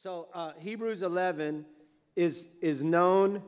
So 0.00 0.28
uh, 0.32 0.52
Hebrews 0.60 1.02
11 1.02 1.66
is, 2.14 2.46
is 2.60 2.84
known 2.84 3.42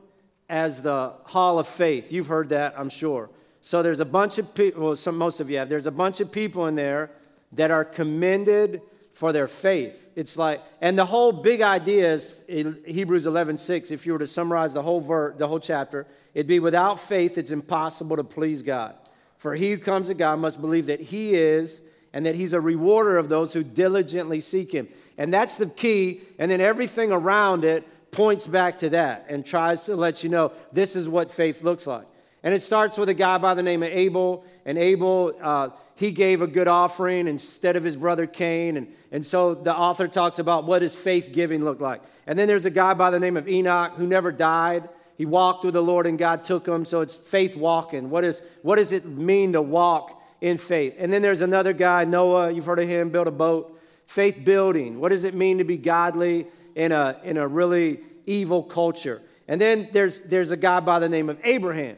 as 0.49 0.83
the 0.83 1.13
Hall 1.23 1.59
of 1.59 1.65
Faith. 1.65 2.11
You've 2.11 2.27
heard 2.27 2.49
that, 2.49 2.77
I'm 2.77 2.89
sure. 2.89 3.29
So 3.61 3.81
there's 3.81 4.01
a 4.01 4.05
bunch 4.05 4.37
of 4.37 4.53
people, 4.53 4.83
well, 4.83 4.95
some, 4.97 5.17
most 5.17 5.39
of 5.39 5.49
you 5.49 5.59
have, 5.59 5.69
there's 5.69 5.87
a 5.87 5.93
bunch 5.93 6.19
of 6.19 6.29
people 6.29 6.67
in 6.67 6.75
there 6.75 7.09
that 7.53 7.71
are 7.71 7.85
commended 7.85 8.81
for 9.13 9.31
their 9.31 9.47
faith. 9.47 10.09
It's 10.17 10.35
like, 10.35 10.61
and 10.81 10.97
the 10.97 11.05
whole 11.05 11.31
big 11.31 11.61
idea 11.61 12.15
is 12.15 12.43
Hebrews 12.85 13.27
11, 13.27 13.55
6, 13.55 13.89
if 13.89 14.05
you 14.05 14.11
were 14.11 14.19
to 14.19 14.27
summarize 14.27 14.73
the 14.73 14.81
whole 14.81 14.99
ver, 14.99 15.33
the 15.37 15.47
whole 15.47 15.61
chapter, 15.61 16.05
it'd 16.33 16.47
be 16.47 16.59
without 16.59 16.99
faith, 16.99 17.37
it's 17.37 17.51
impossible 17.51 18.17
to 18.17 18.25
please 18.25 18.61
God. 18.61 18.95
For 19.37 19.55
he 19.55 19.71
who 19.71 19.77
comes 19.77 20.09
to 20.09 20.15
God 20.15 20.37
must 20.39 20.59
believe 20.59 20.87
that 20.87 20.99
he 20.99 21.33
is 21.33 21.79
and 22.13 22.25
that 22.25 22.35
he's 22.35 22.53
a 22.53 22.61
rewarder 22.61 23.17
of 23.17 23.29
those 23.29 23.53
who 23.53 23.63
diligently 23.63 24.39
seek 24.39 24.71
him. 24.71 24.87
And 25.17 25.33
that's 25.33 25.57
the 25.57 25.67
key. 25.67 26.21
And 26.39 26.51
then 26.51 26.61
everything 26.61 27.11
around 27.11 27.63
it 27.63 27.87
points 28.11 28.47
back 28.47 28.79
to 28.79 28.89
that 28.89 29.25
and 29.29 29.45
tries 29.45 29.85
to 29.85 29.95
let 29.95 30.23
you 30.23 30.29
know 30.29 30.51
this 30.73 30.95
is 30.95 31.07
what 31.07 31.31
faith 31.31 31.63
looks 31.63 31.87
like. 31.87 32.05
And 32.43 32.53
it 32.53 32.61
starts 32.61 32.97
with 32.97 33.07
a 33.09 33.13
guy 33.13 33.37
by 33.37 33.53
the 33.53 33.63
name 33.63 33.83
of 33.83 33.89
Abel. 33.89 34.43
And 34.65 34.77
Abel, 34.77 35.37
uh, 35.41 35.69
he 35.95 36.11
gave 36.11 36.41
a 36.41 36.47
good 36.47 36.67
offering 36.67 37.27
instead 37.27 37.75
of 37.75 37.83
his 37.83 37.95
brother 37.95 38.25
Cain. 38.25 38.77
And, 38.77 38.87
and 39.11 39.25
so 39.25 39.53
the 39.53 39.75
author 39.75 40.07
talks 40.07 40.39
about 40.39 40.65
what 40.65 40.79
does 40.79 40.95
faith 40.95 41.29
giving 41.31 41.63
look 41.63 41.79
like. 41.79 42.01
And 42.25 42.37
then 42.37 42.47
there's 42.47 42.65
a 42.65 42.71
guy 42.71 42.93
by 42.95 43.11
the 43.11 43.19
name 43.19 43.37
of 43.37 43.47
Enoch 43.47 43.93
who 43.95 44.07
never 44.07 44.31
died. 44.31 44.89
He 45.17 45.25
walked 45.25 45.63
with 45.63 45.75
the 45.75 45.83
Lord 45.83 46.07
and 46.07 46.17
God 46.17 46.43
took 46.43 46.67
him. 46.67 46.83
So 46.83 47.01
it's 47.01 47.15
faith 47.15 47.55
walking. 47.55 48.09
What, 48.09 48.23
is, 48.23 48.41
what 48.63 48.77
does 48.77 48.91
it 48.91 49.05
mean 49.05 49.53
to 49.53 49.61
walk 49.61 50.20
in 50.41 50.57
faith? 50.57 50.95
And 50.97 51.13
then 51.13 51.21
there's 51.21 51.41
another 51.41 51.71
guy, 51.71 52.03
Noah. 52.03 52.51
You've 52.51 52.65
heard 52.65 52.79
of 52.79 52.87
him, 52.87 53.09
built 53.09 53.27
a 53.27 53.31
boat 53.31 53.77
faith 54.11 54.43
building. 54.43 54.99
What 54.99 55.09
does 55.09 55.23
it 55.23 55.33
mean 55.33 55.59
to 55.59 55.63
be 55.63 55.77
godly 55.77 56.45
in 56.75 56.91
a, 56.91 57.17
in 57.23 57.37
a 57.37 57.47
really 57.47 58.01
evil 58.25 58.61
culture? 58.61 59.21
And 59.47 59.59
then 59.59 59.87
there's, 59.93 60.19
there's 60.21 60.51
a 60.51 60.57
guy 60.57 60.81
by 60.81 60.99
the 60.99 61.07
name 61.07 61.29
of 61.29 61.39
Abraham. 61.45 61.95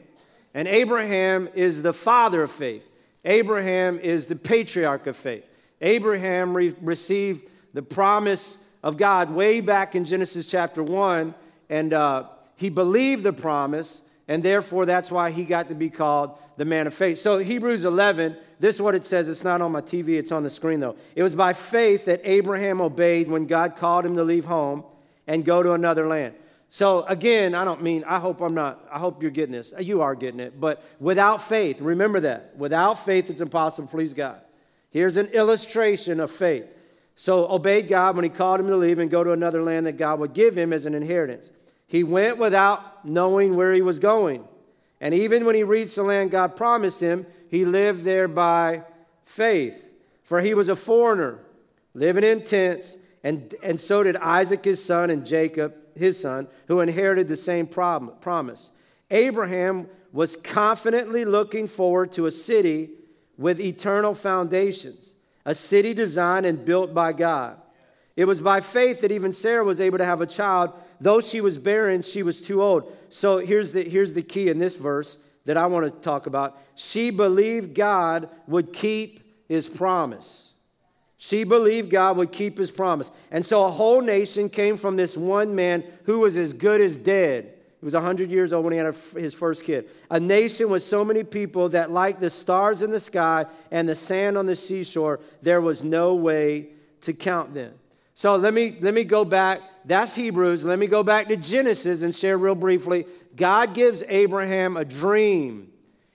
And 0.53 0.67
Abraham 0.67 1.49
is 1.55 1.81
the 1.81 1.91
father 1.91 2.43
of 2.43 2.51
faith. 2.51 2.87
Abraham 3.25 3.99
is 3.99 4.27
the 4.27 4.35
patriarch 4.35 5.07
of 5.07 5.17
faith. 5.17 5.49
Abraham 5.81 6.55
re- 6.55 6.75
received 6.81 7.49
the 7.73 7.81
promise 7.81 8.59
of 8.83 8.97
God 8.97 9.31
way 9.31 9.59
back 9.59 9.95
in 9.95 10.05
Genesis 10.05 10.45
chapter 10.45 10.83
1, 10.83 11.33
and 11.69 11.93
uh, 11.93 12.25
he 12.57 12.69
believed 12.69 13.23
the 13.23 13.33
promise, 13.33 14.03
and 14.27 14.41
therefore 14.41 14.85
that's 14.85 15.11
why 15.11 15.31
he 15.31 15.43
got 15.45 15.69
to 15.69 15.75
be 15.75 15.89
called 15.89 16.37
the 16.55 16.65
man 16.65 16.87
of 16.87 16.93
faith. 16.93 17.17
So, 17.17 17.39
Hebrews 17.39 17.85
11, 17.85 18.37
this 18.59 18.75
is 18.75 18.81
what 18.81 18.95
it 18.95 19.03
says. 19.03 19.27
It's 19.27 19.43
not 19.43 19.61
on 19.61 19.71
my 19.71 19.81
TV, 19.81 20.19
it's 20.19 20.31
on 20.31 20.43
the 20.43 20.49
screen 20.49 20.79
though. 20.79 20.95
It 21.15 21.23
was 21.23 21.35
by 21.35 21.53
faith 21.53 22.05
that 22.05 22.21
Abraham 22.23 22.79
obeyed 22.79 23.27
when 23.27 23.45
God 23.45 23.75
called 23.75 24.05
him 24.05 24.15
to 24.15 24.23
leave 24.23 24.45
home 24.45 24.83
and 25.27 25.43
go 25.43 25.63
to 25.63 25.73
another 25.73 26.07
land. 26.07 26.35
So, 26.69 27.03
again, 27.03 27.53
I 27.53 27.65
don't 27.65 27.83
mean, 27.83 28.03
I 28.05 28.17
hope 28.19 28.41
I'm 28.41 28.55
not, 28.55 28.83
I 28.91 28.97
hope 28.97 29.21
you're 29.21 29.31
getting 29.31 29.53
this. 29.53 29.73
You 29.79 30.01
are 30.01 30.15
getting 30.15 30.39
it. 30.39 30.59
But 30.59 30.83
without 30.99 31.39
faith, 31.39 31.81
remember 31.81 32.21
that. 32.21 32.57
Without 32.57 32.95
faith, 32.95 33.29
it's 33.29 33.41
impossible 33.41 33.87
please 33.87 34.13
God. 34.13 34.41
Here's 34.89 35.17
an 35.17 35.27
illustration 35.27 36.19
of 36.19 36.31
faith. 36.31 36.65
So, 37.15 37.47
obeyed 37.47 37.87
God 37.87 38.15
when 38.15 38.23
he 38.23 38.29
called 38.29 38.59
him 38.59 38.67
to 38.67 38.75
leave 38.75 38.97
and 38.97 39.11
go 39.11 39.23
to 39.23 39.33
another 39.33 39.61
land 39.61 39.85
that 39.85 39.97
God 39.97 40.19
would 40.19 40.33
give 40.33 40.57
him 40.57 40.73
as 40.73 40.87
an 40.87 40.95
inheritance. 40.95 41.51
He 41.87 42.03
went 42.03 42.37
without 42.37 43.05
knowing 43.05 43.55
where 43.55 43.73
he 43.73 43.81
was 43.81 43.99
going. 43.99 44.47
And 44.99 45.13
even 45.13 45.45
when 45.45 45.55
he 45.55 45.63
reached 45.63 45.95
the 45.95 46.03
land 46.03 46.31
God 46.31 46.55
promised 46.55 47.01
him, 47.01 47.25
he 47.49 47.65
lived 47.65 48.03
there 48.03 48.27
by 48.27 48.83
faith. 49.23 49.93
For 50.23 50.39
he 50.39 50.53
was 50.53 50.69
a 50.69 50.75
foreigner, 50.75 51.39
living 51.93 52.23
in 52.23 52.43
tents, 52.43 52.97
and, 53.23 53.53
and 53.61 53.79
so 53.79 54.03
did 54.03 54.15
Isaac 54.17 54.63
his 54.63 54.83
son 54.83 55.09
and 55.09 55.25
Jacob 55.25 55.75
his 55.95 56.19
son, 56.19 56.47
who 56.67 56.79
inherited 56.79 57.27
the 57.27 57.35
same 57.35 57.67
promise. 57.67 58.71
Abraham 59.11 59.87
was 60.11 60.35
confidently 60.35 61.25
looking 61.25 61.67
forward 61.67 62.11
to 62.13 62.25
a 62.25 62.31
city 62.31 62.89
with 63.37 63.59
eternal 63.59 64.13
foundations, 64.13 65.13
a 65.45 65.53
city 65.53 65.93
designed 65.93 66.45
and 66.45 66.63
built 66.63 66.93
by 66.93 67.13
God. 67.13 67.59
It 68.15 68.25
was 68.25 68.41
by 68.41 68.61
faith 68.61 69.01
that 69.01 69.11
even 69.11 69.33
Sarah 69.33 69.63
was 69.63 69.81
able 69.81 69.97
to 69.97 70.05
have 70.05 70.21
a 70.21 70.27
child. 70.27 70.73
Though 71.01 71.19
she 71.19 71.41
was 71.41 71.57
barren, 71.57 72.03
she 72.03 72.21
was 72.21 72.41
too 72.41 72.61
old. 72.61 72.95
So 73.09 73.39
here's 73.39 73.71
the, 73.71 73.83
here's 73.83 74.13
the 74.13 74.21
key 74.21 74.49
in 74.49 74.59
this 74.59 74.75
verse 74.75 75.17
that 75.45 75.57
I 75.57 75.65
want 75.65 75.91
to 75.91 76.01
talk 76.01 76.27
about. 76.27 76.57
She 76.75 77.09
believed 77.09 77.73
God 77.73 78.29
would 78.47 78.71
keep 78.71 79.19
his 79.47 79.67
promise. 79.67 80.53
She 81.17 81.43
believed 81.43 81.89
God 81.89 82.17
would 82.17 82.31
keep 82.31 82.57
his 82.57 82.69
promise. 82.69 83.09
And 83.31 83.45
so 83.45 83.65
a 83.65 83.71
whole 83.71 84.01
nation 84.01 84.49
came 84.49 84.77
from 84.77 84.95
this 84.95 85.17
one 85.17 85.55
man 85.55 85.83
who 86.03 86.19
was 86.19 86.37
as 86.37 86.53
good 86.53 86.81
as 86.81 86.97
dead. 86.97 87.45
He 87.79 87.85
was 87.85 87.93
100 87.93 88.31
years 88.31 88.53
old 88.53 88.63
when 88.63 88.73
he 88.73 88.79
had 88.79 88.93
his 89.15 89.33
first 89.33 89.63
kid. 89.63 89.89
A 90.11 90.19
nation 90.19 90.69
with 90.69 90.83
so 90.83 91.03
many 91.03 91.23
people 91.23 91.69
that, 91.69 91.91
like 91.91 92.19
the 92.19 92.29
stars 92.29 92.81
in 92.81 92.91
the 92.91 92.99
sky 92.99 93.45
and 93.71 93.89
the 93.89 93.95
sand 93.95 94.37
on 94.37 94.45
the 94.45 94.55
seashore, 94.55 95.19
there 95.41 95.61
was 95.61 95.83
no 95.83 96.13
way 96.13 96.69
to 97.01 97.13
count 97.13 97.53
them. 97.53 97.73
So 98.13 98.35
let 98.35 98.53
me, 98.53 98.77
let 98.79 98.93
me 98.93 99.03
go 99.03 99.25
back. 99.25 99.61
That's 99.85 100.15
Hebrews. 100.15 100.63
Let 100.63 100.79
me 100.79 100.87
go 100.87 101.03
back 101.03 101.27
to 101.27 101.35
Genesis 101.35 102.01
and 102.01 102.15
share 102.15 102.37
real 102.37 102.55
briefly. 102.55 103.05
God 103.35 103.73
gives 103.73 104.03
Abraham 104.07 104.77
a 104.77 104.85
dream, 104.85 105.71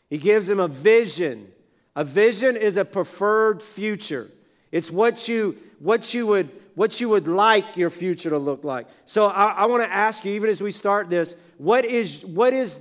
He 0.09 0.19
gives 0.19 0.49
him 0.49 0.61
a 0.61 0.69
vision. 0.69 1.53
A 1.97 2.05
vision 2.05 2.55
is 2.55 2.77
a 2.77 2.85
preferred 2.85 3.61
future. 3.61 4.31
It's 4.71 4.89
what 4.89 5.27
you, 5.27 5.57
what 5.81 6.15
you, 6.15 6.29
would, 6.29 6.49
what 6.77 7.01
you 7.01 7.09
would 7.09 7.27
like 7.27 7.77
your 7.77 7.91
future 7.91 8.31
to 8.31 8.39
look 8.39 8.63
like. 8.63 8.87
So 9.05 9.27
I, 9.27 9.47
I 9.47 9.67
want 9.67 9.83
to 9.83 9.93
ask 9.93 10.25
you, 10.25 10.33
even 10.35 10.49
as 10.49 10.63
we 10.63 10.71
start 10.71 11.11
this, 11.11 11.35
what 11.57 11.85
is, 11.85 12.25
what, 12.25 12.53
is, 12.53 12.79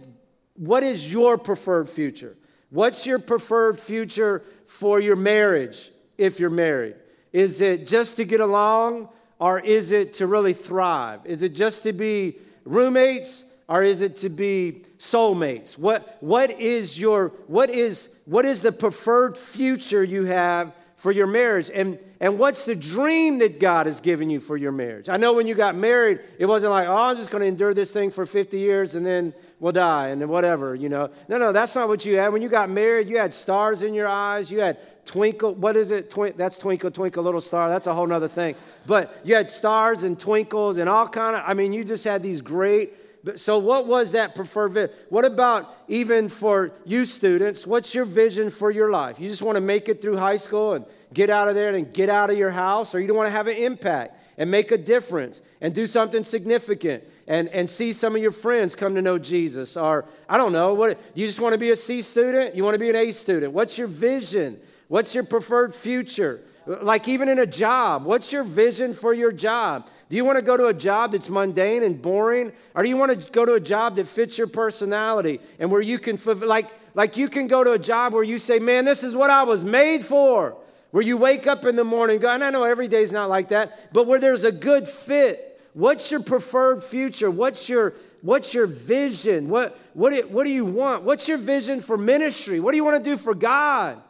what 0.55 0.83
is 0.83 1.11
your 1.11 1.39
preferred 1.39 1.89
future? 1.89 2.37
What's 2.69 3.07
your 3.07 3.17
preferred 3.17 3.81
future 3.81 4.43
for 4.67 4.99
your 4.99 5.15
marriage 5.15 5.89
if 6.19 6.39
you're 6.39 6.51
married? 6.51 6.93
Is 7.37 7.61
it 7.61 7.85
just 7.85 8.15
to 8.15 8.25
get 8.25 8.39
along 8.39 9.09
or 9.37 9.59
is 9.59 9.91
it 9.91 10.13
to 10.13 10.25
really 10.25 10.53
thrive? 10.53 11.19
Is 11.23 11.43
it 11.43 11.53
just 11.53 11.83
to 11.83 11.93
be 11.93 12.37
roommates 12.65 13.45
or 13.67 13.83
is 13.83 14.01
it 14.01 14.17
to 14.17 14.29
be 14.29 14.81
soulmates? 14.97 15.77
What, 15.77 16.17
what, 16.19 16.49
is 16.49 16.99
your, 16.99 17.27
what, 17.45 17.69
is, 17.69 18.09
what 18.25 18.43
is 18.43 18.63
the 18.63 18.71
preferred 18.71 19.37
future 19.37 20.03
you 20.03 20.25
have 20.25 20.73
for 20.95 21.11
your 21.11 21.27
marriage? 21.27 21.69
And, 21.71 21.99
and 22.19 22.39
what's 22.39 22.65
the 22.65 22.75
dream 22.75 23.37
that 23.37 23.59
God 23.59 23.85
has 23.85 23.99
given 23.99 24.31
you 24.31 24.39
for 24.39 24.57
your 24.57 24.71
marriage? 24.71 25.07
I 25.07 25.17
know 25.17 25.33
when 25.33 25.45
you 25.45 25.53
got 25.53 25.75
married, 25.75 26.21
it 26.39 26.47
wasn't 26.47 26.71
like, 26.71 26.87
oh, 26.87 27.03
I'm 27.03 27.17
just 27.17 27.29
going 27.29 27.41
to 27.41 27.47
endure 27.47 27.75
this 27.75 27.91
thing 27.91 28.09
for 28.09 28.25
50 28.25 28.57
years 28.57 28.95
and 28.95 29.05
then 29.05 29.31
we'll 29.59 29.73
die 29.73 30.07
and 30.07 30.19
then 30.19 30.29
whatever, 30.29 30.73
you 30.73 30.89
know. 30.89 31.11
No, 31.29 31.37
no, 31.37 31.51
that's 31.51 31.75
not 31.75 31.87
what 31.87 32.03
you 32.03 32.17
had. 32.17 32.29
When 32.29 32.41
you 32.41 32.49
got 32.49 32.71
married, 32.71 33.07
you 33.07 33.19
had 33.19 33.31
stars 33.31 33.83
in 33.83 33.93
your 33.93 34.07
eyes, 34.07 34.49
you 34.49 34.59
had 34.59 34.79
twinkle, 35.07 35.55
what 35.55 35.75
is 35.75 35.89
it? 35.89 36.13
That's 36.37 36.59
twinkle, 36.59 36.91
twinkle, 36.91 37.23
little 37.23 37.41
star. 37.41 37.69
That's 37.69 37.87
a 37.87 37.93
whole 37.93 38.05
nother 38.05 38.27
thing. 38.27 38.55
But 38.85 39.19
you 39.23 39.33
had 39.33 39.49
stars 39.49 40.03
and 40.03 40.19
twinkles 40.19 40.77
and 40.77 40.87
all 40.87 41.07
kind 41.07 41.35
of, 41.35 41.43
I 41.45 41.55
mean, 41.55 41.73
you 41.73 41.83
just 41.83 42.03
had 42.03 42.21
these 42.21 42.41
great, 42.41 42.93
so 43.35 43.57
what 43.57 43.87
was 43.87 44.11
that 44.11 44.35
preferred 44.35 44.69
vision? 44.69 44.95
What 45.09 45.25
about 45.25 45.73
even 45.87 46.29
for 46.29 46.71
you 46.85 47.03
students? 47.05 47.65
What's 47.65 47.95
your 47.95 48.05
vision 48.05 48.49
for 48.49 48.69
your 48.69 48.91
life? 48.91 49.19
You 49.19 49.27
just 49.27 49.41
want 49.41 49.55
to 49.55 49.61
make 49.61 49.89
it 49.89 50.01
through 50.01 50.17
high 50.17 50.37
school 50.37 50.73
and 50.73 50.85
get 51.13 51.29
out 51.29 51.47
of 51.47 51.55
there 51.55 51.73
and 51.73 51.91
get 51.93 52.09
out 52.09 52.29
of 52.29 52.37
your 52.37 52.51
house, 52.51 52.93
or 52.93 52.99
you 52.99 53.07
don't 53.07 53.17
want 53.17 53.27
to 53.27 53.31
have 53.31 53.47
an 53.47 53.57
impact 53.57 54.21
and 54.37 54.51
make 54.51 54.71
a 54.71 54.77
difference 54.77 55.41
and 55.61 55.73
do 55.73 55.87
something 55.87 56.23
significant 56.23 57.03
and, 57.27 57.49
and 57.49 57.69
see 57.69 57.91
some 57.91 58.15
of 58.15 58.21
your 58.21 58.31
friends 58.31 58.75
come 58.75 58.95
to 58.95 59.01
know 59.01 59.17
Jesus. 59.17 59.75
Or, 59.75 60.05
I 60.29 60.37
don't 60.37 60.53
know, 60.53 60.73
what, 60.73 60.99
you 61.15 61.25
just 61.25 61.39
want 61.39 61.53
to 61.53 61.59
be 61.59 61.71
a 61.71 61.75
C 61.75 62.01
student? 62.01 62.55
You 62.55 62.63
want 62.63 62.75
to 62.75 62.79
be 62.79 62.89
an 62.89 62.95
A 62.95 63.11
student? 63.11 63.51
What's 63.51 63.77
your 63.77 63.87
vision? 63.87 64.59
What's 64.87 65.13
your 65.13 65.23
preferred 65.23 65.75
future? 65.75 66.41
Like, 66.65 67.07
even 67.07 67.29
in 67.29 67.39
a 67.39 67.45
job, 67.45 68.03
what's 68.03 68.33
your 68.33 68.43
vision 68.43 68.93
for 68.93 69.13
your 69.13 69.31
job? 69.31 69.89
Do 70.09 70.17
you 70.17 70.25
want 70.25 70.37
to 70.37 70.41
go 70.41 70.57
to 70.57 70.65
a 70.65 70.73
job 70.73 71.13
that's 71.13 71.29
mundane 71.29 71.83
and 71.83 72.01
boring? 72.01 72.51
Or 72.75 72.83
do 72.83 72.89
you 72.89 72.97
want 72.97 73.19
to 73.19 73.31
go 73.31 73.45
to 73.45 73.53
a 73.53 73.59
job 73.59 73.95
that 73.95 74.07
fits 74.07 74.37
your 74.37 74.47
personality 74.47 75.39
and 75.59 75.71
where 75.71 75.81
you 75.81 75.97
can, 75.97 76.17
like, 76.45 76.67
like 76.93 77.15
you 77.15 77.29
can 77.29 77.47
go 77.47 77.63
to 77.63 77.71
a 77.71 77.79
job 77.79 78.13
where 78.13 78.23
you 78.23 78.37
say, 78.37 78.59
man, 78.59 78.83
this 78.83 79.03
is 79.03 79.15
what 79.15 79.29
I 79.29 79.43
was 79.43 79.63
made 79.63 80.03
for. 80.03 80.57
Where 80.91 81.03
you 81.03 81.17
wake 81.17 81.47
up 81.47 81.65
in 81.65 81.75
the 81.75 81.83
morning, 81.83 82.23
and 82.23 82.43
I 82.43 82.49
know 82.49 82.63
every 82.63 82.87
day's 82.87 83.11
not 83.11 83.29
like 83.29 83.49
that, 83.49 83.93
but 83.93 84.07
where 84.07 84.19
there's 84.19 84.45
a 84.45 84.51
good 84.51 84.87
fit. 84.87 85.61
What's 85.73 86.09
your 86.09 86.21
preferred 86.23 86.83
future? 86.83 87.29
What's 87.29 87.69
your 87.69 87.93
what's 88.21 88.53
your 88.53 88.65
vision? 88.65 89.49
What 89.49 89.77
what 89.93 90.31
what 90.31 90.45
do 90.45 90.49
you 90.49 90.65
want? 90.65 91.03
What's 91.03 91.27
your 91.27 91.37
vision 91.37 91.81
for 91.81 91.97
ministry? 91.97 92.59
What 92.59 92.71
do 92.71 92.77
you 92.77 92.83
want 92.83 93.03
to 93.03 93.09
do 93.09 93.17
for 93.17 93.35
God? 93.35 94.01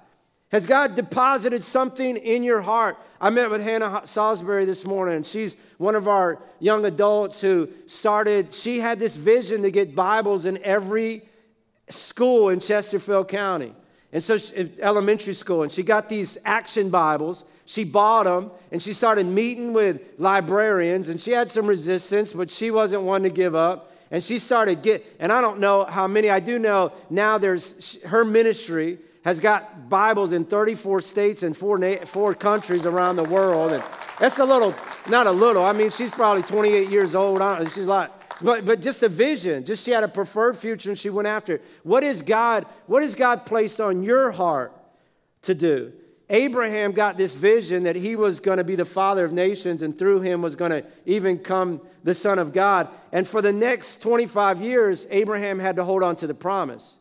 Has 0.51 0.65
God 0.65 0.95
deposited 0.95 1.61
something 1.63 2.15
in 2.15 2.41
your 2.41 2.61
heart? 2.61 2.97
I 3.19 3.29
met 3.29 3.49
with 3.49 3.61
Hannah 3.61 4.01
Salisbury 4.05 4.63
this 4.63 4.85
morning. 4.85 5.23
She's 5.23 5.57
one 5.77 5.95
of 5.95 6.07
our 6.07 6.39
young 6.59 6.85
adults 6.85 7.41
who 7.41 7.67
started, 7.85 8.53
she 8.53 8.79
had 8.79 8.97
this 8.97 9.17
vision 9.17 9.61
to 9.63 9.71
get 9.71 9.93
Bibles 9.93 10.45
in 10.45 10.57
every 10.63 11.23
school 11.89 12.47
in 12.49 12.61
Chesterfield 12.61 13.27
County. 13.27 13.73
And 14.13 14.23
so, 14.23 14.37
she, 14.37 14.71
elementary 14.79 15.33
school, 15.33 15.63
and 15.63 15.71
she 15.71 15.83
got 15.83 16.07
these 16.07 16.37
action 16.45 16.89
Bibles 16.89 17.43
She 17.65 17.83
bought 17.83 18.23
them 18.23 18.51
and 18.71 18.81
she 18.81 18.93
started 18.93 19.25
meeting 19.25 19.73
with 19.73 20.01
librarians 20.17 21.09
and 21.09 21.19
she 21.19 21.31
had 21.31 21.49
some 21.49 21.67
resistance, 21.67 22.31
but 22.31 22.49
she 22.49 22.71
wasn't 22.71 23.03
one 23.03 23.23
to 23.23 23.29
give 23.29 23.53
up. 23.53 23.93
And 24.09 24.23
she 24.23 24.39
started 24.39 24.81
get, 24.81 25.05
and 25.19 25.33
I 25.33 25.41
don't 25.41 25.59
know 25.59 25.83
how 25.83 26.07
many. 26.07 26.29
I 26.29 26.39
do 26.39 26.57
know 26.57 26.93
now. 27.09 27.37
There's 27.37 28.01
her 28.03 28.23
ministry 28.23 28.99
has 29.27 29.41
got 29.41 29.89
Bibles 29.89 30.31
in 30.31 30.45
34 30.45 31.01
states 31.01 31.43
and 31.43 31.55
four, 31.55 31.77
four 32.05 32.33
countries 32.33 32.85
around 32.85 33.17
the 33.17 33.25
world. 33.25 33.73
And 33.73 33.83
that's 34.21 34.39
a 34.39 34.45
little, 34.45 34.73
not 35.09 35.27
a 35.27 35.31
little. 35.31 35.65
I 35.65 35.73
mean, 35.73 35.89
she's 35.89 36.11
probably 36.11 36.43
28 36.43 36.87
years 36.87 37.13
old. 37.13 37.41
she's 37.63 37.79
like, 37.79 38.09
but, 38.41 38.63
but 38.63 38.81
just 38.81 39.03
a 39.03 39.09
vision. 39.09 39.65
Just 39.65 39.83
she 39.83 39.91
had 39.91 40.05
a 40.05 40.07
preferred 40.07 40.55
future 40.55 40.91
and 40.91 40.97
she 40.97 41.09
went 41.09 41.27
after 41.27 41.55
it. 41.55 41.65
What 41.83 42.05
is 42.05 42.21
God? 42.21 42.65
What 42.85 43.03
has 43.03 43.15
God 43.15 43.45
placed 43.45 43.81
on 43.81 44.01
your 44.01 44.31
heart 44.31 44.71
to 45.41 45.53
do? 45.53 45.91
Abraham 46.29 46.93
got 46.93 47.17
this 47.17 47.35
vision 47.35 47.83
that 47.83 47.97
he 47.97 48.15
was 48.15 48.39
going 48.39 48.59
to 48.59 48.63
be 48.63 48.75
the 48.75 48.85
father 48.85 49.25
of 49.25 49.33
nations 49.33 49.81
and 49.81 49.99
through 49.99 50.21
him 50.21 50.41
was 50.41 50.55
going 50.55 50.71
to 50.71 50.85
even 51.05 51.37
come 51.37 51.81
the 52.01 52.13
son 52.13 52.39
of 52.39 52.53
God. 52.53 52.87
And 53.11 53.27
for 53.27 53.41
the 53.41 53.51
next 53.51 54.01
25 54.01 54.61
years, 54.61 55.05
Abraham 55.09 55.59
had 55.59 55.75
to 55.75 55.83
hold 55.83 56.01
on 56.01 56.15
to 56.15 56.27
the 56.27 56.33
promise. 56.33 56.96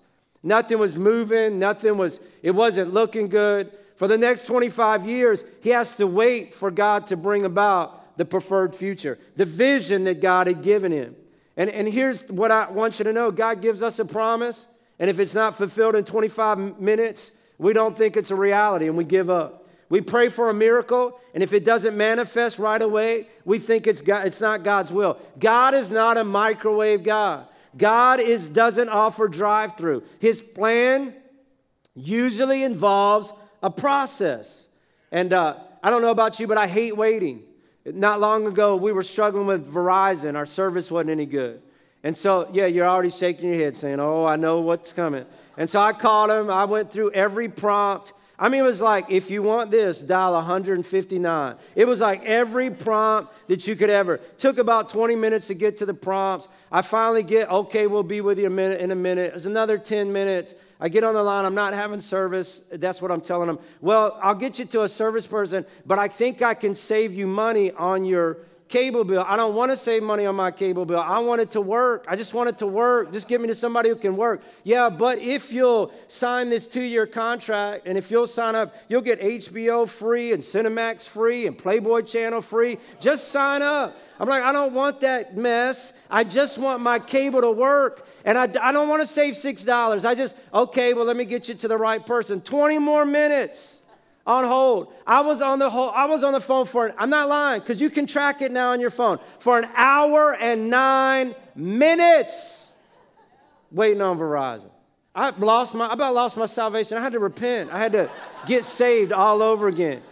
Nothing 0.47 0.79
was 0.79 0.97
moving, 0.97 1.59
nothing 1.59 1.99
was, 1.99 2.21
it 2.41 2.53
wasn't 2.53 2.95
looking 2.95 3.29
good. 3.29 3.69
For 3.97 4.07
the 4.07 4.17
next 4.17 4.47
25 4.47 5.05
years, 5.05 5.45
he 5.61 5.71
has 5.71 5.97
to 5.97 6.07
wait 6.07 6.55
for 6.55 6.71
God 6.71 7.09
to 7.09 7.17
bring 7.17 7.45
about 7.45 8.17
the 8.17 8.25
preferred 8.25 8.77
future, 8.77 9.19
the 9.35 9.45
vision 9.45 10.05
that 10.05 10.21
God 10.21 10.47
had 10.47 10.63
given 10.63 10.93
him. 10.93 11.17
And, 11.57 11.69
and 11.69 11.89
here's 11.89 12.29
what 12.29 12.53
I 12.53 12.71
want 12.71 13.01
you 13.01 13.05
to 13.07 13.13
know 13.13 13.33
God 13.33 13.61
gives 13.61 13.83
us 13.83 13.99
a 13.99 14.05
promise, 14.05 14.69
and 15.01 15.11
if 15.11 15.19
it's 15.19 15.35
not 15.35 15.57
fulfilled 15.57 15.97
in 15.97 16.05
25 16.05 16.81
minutes, 16.81 17.33
we 17.59 17.73
don't 17.73 17.99
think 17.99 18.17
it's 18.17 18.31
a 18.31 18.37
reality 18.37 18.87
and 18.87 18.97
we 18.97 19.03
give 19.03 19.29
up. 19.29 19.67
We 19.89 20.01
pray 20.01 20.29
for 20.29 20.49
a 20.49 20.55
miracle, 20.55 21.19
and 21.35 21.43
if 21.43 21.53
it 21.53 21.65
doesn't 21.65 21.97
manifest 21.97 22.61
right 22.61 22.81
away, 22.81 23.27
we 23.45 23.59
think 23.59 23.89
it's, 23.89 24.01
God, 24.01 24.29
it's 24.29 24.41
not 24.41 24.63
God's 24.63 24.93
will. 24.93 25.19
God 25.41 25.75
is 25.75 25.91
not 25.91 26.17
a 26.17 26.23
microwave 26.23 27.03
God. 27.03 27.49
God 27.77 28.21
is, 28.21 28.49
doesn't 28.49 28.89
offer 28.89 29.29
drive 29.29 29.77
through. 29.77 30.05
His 30.21 30.41
plan 30.41 31.15
usually 31.95 32.63
involves 32.63 33.33
a 33.63 33.71
process. 33.71 34.67
And 35.11 35.33
uh, 35.33 35.57
I 35.83 35.91
don't 35.91 36.03
know 36.03 36.11
about 36.11 36.39
you, 36.41 36.47
but 36.47 36.59
I 36.59 36.67
hate 36.67 36.97
waiting. 36.97 37.43
Not 37.85 38.21
long 38.21 38.47
ago, 38.47 38.77
we 38.77 38.93
were 38.93 39.03
struggling 39.03 39.47
with 39.47 39.73
Verizon. 39.73 40.37
Our 40.37 40.47
service 40.47 40.91
wasn't 40.91 41.11
any 41.11 41.27
good. 41.27 41.63
And 42.03 42.17
so, 42.17 42.49
yeah, 42.53 42.67
you're 42.67 42.87
already 42.87 43.11
shaking 43.11 43.49
your 43.49 43.59
head 43.59 43.77
saying, 43.77 44.01
Oh, 44.01 44.25
I 44.25 44.37
know 44.37 44.61
what's 44.61 44.93
coming. 44.93 45.27
And 45.57 45.69
so 45.69 45.81
I 45.81 45.93
called 45.93 46.31
him. 46.31 46.51
I 46.51 46.65
went 46.65 46.93
through 46.93 47.13
every 47.13 47.49
prompt. 47.49 48.13
I 48.39 48.51
mean, 48.51 48.61
it 48.61 48.65
was 48.65 48.83
like, 48.83 49.07
if 49.11 49.31
you 49.31 49.43
want 49.43 49.71
this, 49.71 50.01
dial 50.01 50.35
159. 50.35 51.57
It 51.75 51.87
was 51.87 52.01
like 52.01 52.23
every 52.25 52.71
prompt 52.71 53.33
that 53.49 53.67
you 53.67 53.77
could 53.77 53.89
ever. 53.89 54.19
Took 54.37 54.59
about 54.59 54.91
20 54.91 55.17
minutes 55.17 55.47
to 55.47 55.55
get 55.55 55.79
to 55.79 55.87
the 55.87 55.95
prompts. 55.95 56.47
I 56.71 56.83
finally 56.83 57.23
get, 57.23 57.51
okay, 57.51 57.87
we'll 57.87 58.03
be 58.03 58.21
with 58.21 58.39
you 58.39 58.47
a 58.47 58.51
minute 58.51 58.81
in 58.81 58.91
a 58.91 58.97
minute. 58.97 59.33
It's 59.35 59.47
another 59.47 59.79
10 59.79 60.13
minutes. 60.13 60.55
I 60.79 60.91
get 60.91 61.03
on 61.05 61.15
the 61.15 61.23
line, 61.23 61.47
I'm 61.47 61.55
not 61.55 61.73
having 61.73 62.01
service. 62.01 62.61
That's 62.71 63.01
what 63.01 63.11
I'm 63.11 63.23
telling 63.23 63.47
them. 63.47 63.59
Well, 63.81 64.19
I'll 64.21 64.35
get 64.35 64.59
you 64.59 64.67
to 64.67 64.83
a 64.83 64.89
service 64.89 65.27
person, 65.27 65.65
but 65.87 65.99
I 65.99 66.09
think 66.09 66.43
I 66.43 66.53
can 66.53 66.75
save 66.75 67.15
you 67.15 67.27
money 67.27 67.71
on 67.73 68.05
your 68.05 68.39
cable 68.69 69.05
bill. 69.05 69.25
I 69.27 69.37
don't 69.37 69.55
want 69.55 69.71
to 69.71 69.77
save 69.77 70.03
money 70.03 70.27
on 70.27 70.35
my 70.35 70.51
cable 70.51 70.85
bill. 70.85 71.01
I 71.01 71.21
want 71.21 71.41
it 71.41 71.51
to 71.51 71.61
work. 71.61 72.05
I 72.09 72.17
just 72.17 72.35
want 72.35 72.49
it 72.49 72.59
to 72.59 72.67
work. 72.67 73.13
Just 73.13 73.29
give 73.29 73.41
me 73.41 73.47
to 73.49 73.55
somebody 73.55 73.89
who 73.89 73.97
can 73.97 74.17
work. 74.17 74.43
Yeah, 74.65 74.91
but 74.91 75.19
if 75.19 75.53
you'll 75.53 75.93
sign 76.09 76.51
this 76.51 76.67
two 76.67 76.83
year 76.83 77.07
contract 77.07 77.87
and 77.87 77.97
if 77.97 78.11
you'll 78.11 78.27
sign 78.27 78.55
up, 78.55 78.75
you'll 78.89 79.03
get 79.03 79.21
HBO 79.21 79.89
free 79.89 80.33
and 80.33 80.43
Cinemax 80.43 81.09
free 81.09 81.47
and 81.47 81.57
Playboy 81.57 82.03
Channel 82.03 82.41
free. 82.41 82.79
Just 83.01 83.29
sign 83.29 83.63
up. 83.63 83.97
I'm 84.19 84.29
like, 84.29 84.43
I 84.43 84.53
don't 84.53 84.75
want 84.75 85.01
that 85.03 85.37
mess. 85.37 85.93
I 86.11 86.25
just 86.25 86.59
want 86.59 86.83
my 86.83 86.99
cable 86.99 87.43
to 87.43 87.51
work. 87.51 88.07
And 88.25 88.37
I, 88.37 88.45
I 88.61 88.73
don't 88.73 88.89
want 88.89 89.03
to 89.03 89.07
save 89.07 89.35
$6. 89.35 90.05
I 90.05 90.15
just, 90.15 90.37
okay, 90.53 90.95
well, 90.95 91.05
let 91.05 91.17
me 91.17 91.25
get 91.25 91.49
you 91.49 91.55
to 91.55 91.69
the 91.69 91.77
right 91.77 92.05
person. 92.05 92.41
20 92.41 92.79
more 92.79 93.05
minutes 93.05 93.76
on 94.27 94.45
hold. 94.45 94.93
I 95.07 95.21
was 95.21 95.41
on 95.41 95.59
the 95.59 95.71
whole, 95.71 95.91
I 95.91 96.07
was 96.07 96.25
on 96.25 96.33
the 96.33 96.41
phone 96.41 96.67
for, 96.67 96.93
I'm 96.99 97.11
not 97.11 97.29
lying, 97.29 97.61
because 97.61 97.81
you 97.81 97.91
can 97.91 98.07
track 98.07 98.43
it 98.43 98.51
now 98.51 98.73
on 98.73 98.81
your 98.81 98.91
phone, 98.91 99.19
for 99.39 99.59
an 99.59 99.69
hour 99.77 100.35
and 100.35 100.69
nine 100.69 101.35
minutes 101.55 102.73
waiting 103.71 104.03
on 104.03 104.19
Verizon. 104.19 104.71
I 105.15 105.31
lost 105.31 105.75
my, 105.75 105.87
I 105.87 105.95
about 105.95 106.15
lost 106.15 106.37
my 106.37 106.47
salvation. 106.47 106.99
I 106.99 107.01
had 107.01 107.13
to 107.13 107.19
repent. 107.19 107.73
I 107.73 107.79
had 107.79 107.93
to 107.93 108.11
get 108.47 108.65
saved 108.65 109.13
all 109.13 109.43
over 109.43 109.69
again. 109.69 110.03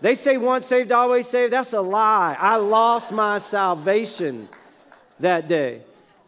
They 0.00 0.14
say 0.14 0.38
once 0.38 0.64
saved, 0.66 0.90
always 0.90 1.28
saved. 1.28 1.52
That's 1.52 1.74
a 1.74 1.80
lie. 1.80 2.36
I 2.38 2.56
lost 2.56 3.12
my 3.12 3.38
salvation 3.38 4.48
that 5.20 5.48
day. 5.48 5.82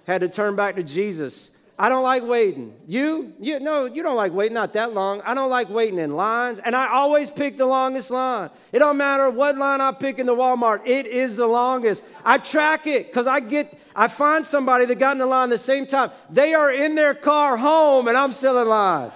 Had 0.07 0.21
to 0.21 0.29
turn 0.29 0.55
back 0.55 0.77
to 0.77 0.83
Jesus. 0.83 1.51
I 1.79 1.91
don't 1.91 2.03
like 2.03 2.23
waiting. 2.23 2.75
You? 2.87 3.35
You 3.39 3.61
no, 3.61 3.85
you 3.85 4.03
don't 4.03 4.17
like 4.17 4.33
waiting, 4.33 4.55
not 4.55 4.73
that 4.73 4.95
long. 4.95 5.21
I 5.27 5.35
don't 5.35 5.51
like 5.51 5.69
waiting 5.69 5.99
in 5.99 6.11
lines, 6.13 6.59
and 6.59 6.75
I 6.75 6.89
always 6.89 7.31
pick 7.31 7.59
the 7.59 7.67
longest 7.67 8.11
line. 8.11 8.49
It 8.73 8.79
don't 8.79 8.97
matter 8.97 9.29
what 9.31 9.59
line 9.59 9.83
I 9.83 9.93
pick 9.93 10.19
in 10.19 10.25
the 10.25 10.35
Walmart, 10.35 10.87
it 10.87 11.05
is 11.05 11.37
the 11.37 11.47
longest. 11.47 12.03
I 12.25 12.39
track 12.39 12.87
it 12.87 13.09
because 13.09 13.27
I 13.27 13.41
get 13.41 13.79
I 13.95 14.09
find 14.09 14.45
somebody 14.47 14.87
that 14.87 14.99
got 14.99 15.13
in 15.13 15.19
the 15.19 15.27
line 15.27 15.51
the 15.51 15.59
same 15.59 15.87
time. 15.87 16.11
They 16.31 16.55
are 16.55 16.73
in 16.73 16.95
their 16.95 17.15
car 17.15 17.59
home 17.59 18.09
and 18.09 18.17
I'm 18.17 18.33
still 18.33 18.61
in 18.63 18.69
line. 18.69 19.13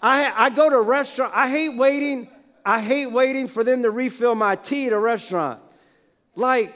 I 0.00 0.32
I 0.36 0.50
go 0.50 0.70
to 0.70 0.80
restaurant. 0.80 1.32
I 1.34 1.48
hate 1.50 1.76
waiting. 1.76 2.28
I 2.64 2.80
hate 2.80 3.06
waiting 3.06 3.48
for 3.48 3.64
them 3.64 3.82
to 3.82 3.90
refill 3.90 4.36
my 4.36 4.54
tea 4.54 4.86
at 4.86 4.92
a 4.92 4.98
restaurant. 4.98 5.60
Like, 6.36 6.72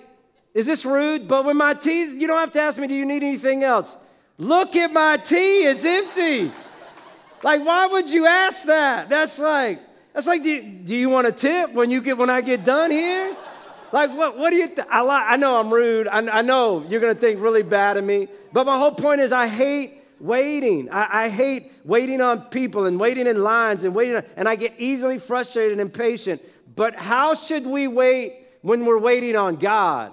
is 0.52 0.66
this 0.66 0.84
rude? 0.84 1.28
But 1.28 1.44
with 1.44 1.56
my 1.56 1.74
tea, 1.74 2.18
you 2.18 2.26
don't 2.26 2.40
have 2.40 2.52
to 2.54 2.60
ask 2.60 2.78
me, 2.78 2.88
do 2.88 2.94
you 2.94 3.06
need 3.06 3.22
anything 3.22 3.62
else? 3.62 3.96
Look 4.38 4.74
at 4.74 4.92
my 4.92 5.16
tea, 5.16 5.60
it's 5.60 5.84
empty. 5.84 6.50
Like, 7.44 7.64
why 7.64 7.86
would 7.86 8.08
you 8.08 8.26
ask 8.26 8.66
that? 8.66 9.08
That's 9.08 9.38
like, 9.38 9.78
that's 10.12 10.26
like, 10.26 10.42
do 10.42 10.50
you, 10.50 10.62
do 10.62 10.94
you 10.94 11.08
want 11.08 11.26
a 11.26 11.32
tip 11.32 11.72
when 11.72 11.90
you 11.90 12.00
get 12.00 12.18
when 12.18 12.30
I 12.30 12.40
get 12.40 12.64
done 12.64 12.90
here? 12.90 13.36
Like, 13.92 14.10
what, 14.16 14.36
what 14.36 14.50
do 14.50 14.56
you 14.56 14.68
I, 14.90 15.02
li- 15.02 15.08
I 15.10 15.36
know 15.36 15.60
I'm 15.60 15.72
rude. 15.72 16.08
I, 16.08 16.38
I 16.38 16.42
know 16.42 16.84
you're 16.88 17.00
going 17.00 17.14
to 17.14 17.20
think 17.20 17.40
really 17.40 17.62
bad 17.62 17.96
of 17.96 18.04
me. 18.04 18.26
But 18.52 18.66
my 18.66 18.76
whole 18.76 18.90
point 18.90 19.20
is, 19.20 19.30
I 19.30 19.46
hate 19.46 19.92
waiting. 20.18 20.88
I, 20.90 21.26
I, 21.26 21.28
hate 21.28 21.70
waiting 21.84 22.20
on 22.20 22.40
people 22.42 22.86
and 22.86 22.98
waiting 22.98 23.28
in 23.28 23.40
lines 23.40 23.84
and 23.84 23.94
waiting, 23.94 24.16
on, 24.16 24.24
and 24.36 24.48
I 24.48 24.56
get 24.56 24.74
easily 24.78 25.18
frustrated 25.18 25.72
and 25.72 25.80
impatient. 25.80 26.42
But 26.74 26.96
how 26.96 27.34
should 27.34 27.66
we 27.66 27.86
wait 27.86 28.34
when 28.62 28.84
we're 28.84 28.98
waiting 28.98 29.36
on 29.36 29.56
God? 29.56 30.12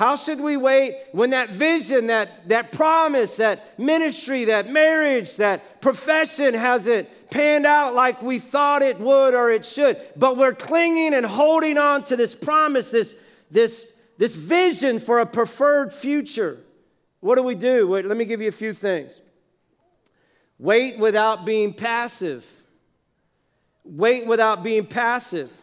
How 0.00 0.16
should 0.16 0.40
we 0.40 0.56
wait 0.56 0.96
when 1.12 1.28
that 1.30 1.50
vision, 1.50 2.06
that, 2.06 2.48
that 2.48 2.72
promise, 2.72 3.36
that 3.36 3.78
ministry, 3.78 4.46
that 4.46 4.70
marriage, 4.70 5.36
that 5.36 5.82
profession 5.82 6.54
hasn't 6.54 7.06
panned 7.30 7.66
out 7.66 7.94
like 7.94 8.22
we 8.22 8.38
thought 8.38 8.80
it 8.80 8.98
would 8.98 9.34
or 9.34 9.50
it 9.50 9.66
should? 9.66 10.00
But 10.16 10.38
we're 10.38 10.54
clinging 10.54 11.12
and 11.12 11.26
holding 11.26 11.76
on 11.76 12.04
to 12.04 12.16
this 12.16 12.34
promise, 12.34 12.90
this, 12.90 13.14
this, 13.50 13.92
this 14.16 14.34
vision 14.34 15.00
for 15.00 15.18
a 15.18 15.26
preferred 15.26 15.92
future. 15.92 16.58
What 17.20 17.34
do 17.34 17.42
we 17.42 17.54
do? 17.54 17.86
Wait, 17.86 18.06
let 18.06 18.16
me 18.16 18.24
give 18.24 18.40
you 18.40 18.48
a 18.48 18.52
few 18.52 18.72
things. 18.72 19.20
Wait 20.58 20.96
without 20.96 21.44
being 21.44 21.74
passive. 21.74 22.50
Wait 23.84 24.24
without 24.24 24.64
being 24.64 24.86
passive. 24.86 25.54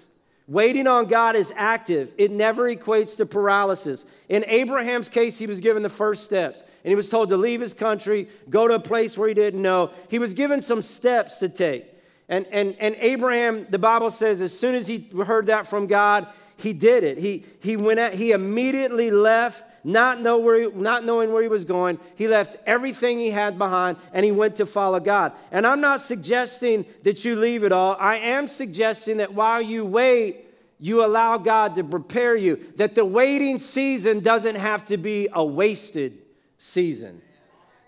Waiting 0.48 0.88
on 0.88 1.08
God 1.08 1.36
is 1.36 1.54
active, 1.58 2.14
it 2.18 2.32
never 2.32 2.74
equates 2.74 3.18
to 3.18 3.26
paralysis. 3.26 4.06
In 4.30 4.46
Abraham's 4.46 5.10
case, 5.10 5.38
he 5.38 5.46
was 5.46 5.60
given 5.60 5.84
the 5.84 5.90
first 5.90 6.24
steps, 6.24 6.62
and 6.62 6.90
he 6.90 6.96
was 6.96 7.10
told 7.10 7.28
to 7.30 7.38
leave 7.38 7.60
his 7.60 7.74
country, 7.74 8.30
go 8.50 8.66
to 8.66 8.76
a 8.76 8.80
place 8.80 9.18
where 9.18 9.28
he 9.28 9.34
didn't 9.34 9.62
know. 9.62 9.92
He 10.10 10.20
was 10.20 10.34
given 10.34 10.62
some 10.62 10.82
steps 10.82 11.40
to 11.40 11.50
take. 11.50 11.86
And, 12.30 12.46
and, 12.50 12.78
and 12.80 12.96
Abraham, 13.00 13.68
the 13.70 13.80
Bible 13.80 14.10
says, 14.10 14.40
as 14.40 14.58
soon 14.58 14.76
as 14.76 14.88
he 14.88 15.10
heard 15.26 15.48
that 15.48 15.68
from 15.68 15.86
God, 15.86 16.28
he 16.56 16.72
did 16.72 17.04
it. 17.04 17.18
He, 17.18 17.44
he 17.62 17.76
went 17.76 18.00
out, 18.00 18.14
he 18.14 18.32
immediately 18.32 19.12
left, 19.12 19.67
not, 19.84 20.22
know 20.22 20.40
where 20.40 20.70
he, 20.70 20.76
not 20.76 21.04
knowing 21.04 21.32
where 21.32 21.42
he 21.42 21.48
was 21.48 21.66
going. 21.66 22.00
He 22.16 22.28
left 22.28 22.58
everything 22.66 23.20
he 23.20 23.30
had 23.30 23.58
behind 23.58 23.98
and 24.14 24.26
he 24.26 24.32
went 24.32 24.58
to 24.58 24.66
follow 24.66 25.00
God. 25.00 25.34
And 25.52 25.66
I'm 25.66 25.82
not 25.82 26.02
suggesting 26.02 26.86
that 27.04 27.24
you 27.24 27.36
leave 27.36 27.64
it 27.64 27.72
all. 27.72 27.96
I 28.00 28.18
am 28.18 28.48
suggesting 28.48 29.18
that 29.18 29.34
while 29.34 29.62
you 29.62 29.86
wait, 29.86 30.46
you 30.80 31.04
allow 31.04 31.38
God 31.38 31.76
to 31.76 31.84
prepare 31.84 32.36
you, 32.36 32.58
that 32.76 32.96
the 32.96 33.06
waiting 33.06 33.60
season 33.60 34.20
doesn't 34.20 34.56
have 34.56 34.86
to 34.88 34.98
be 34.98 35.28
a 35.34 35.44
wasted 35.44 36.18
season. 36.58 37.22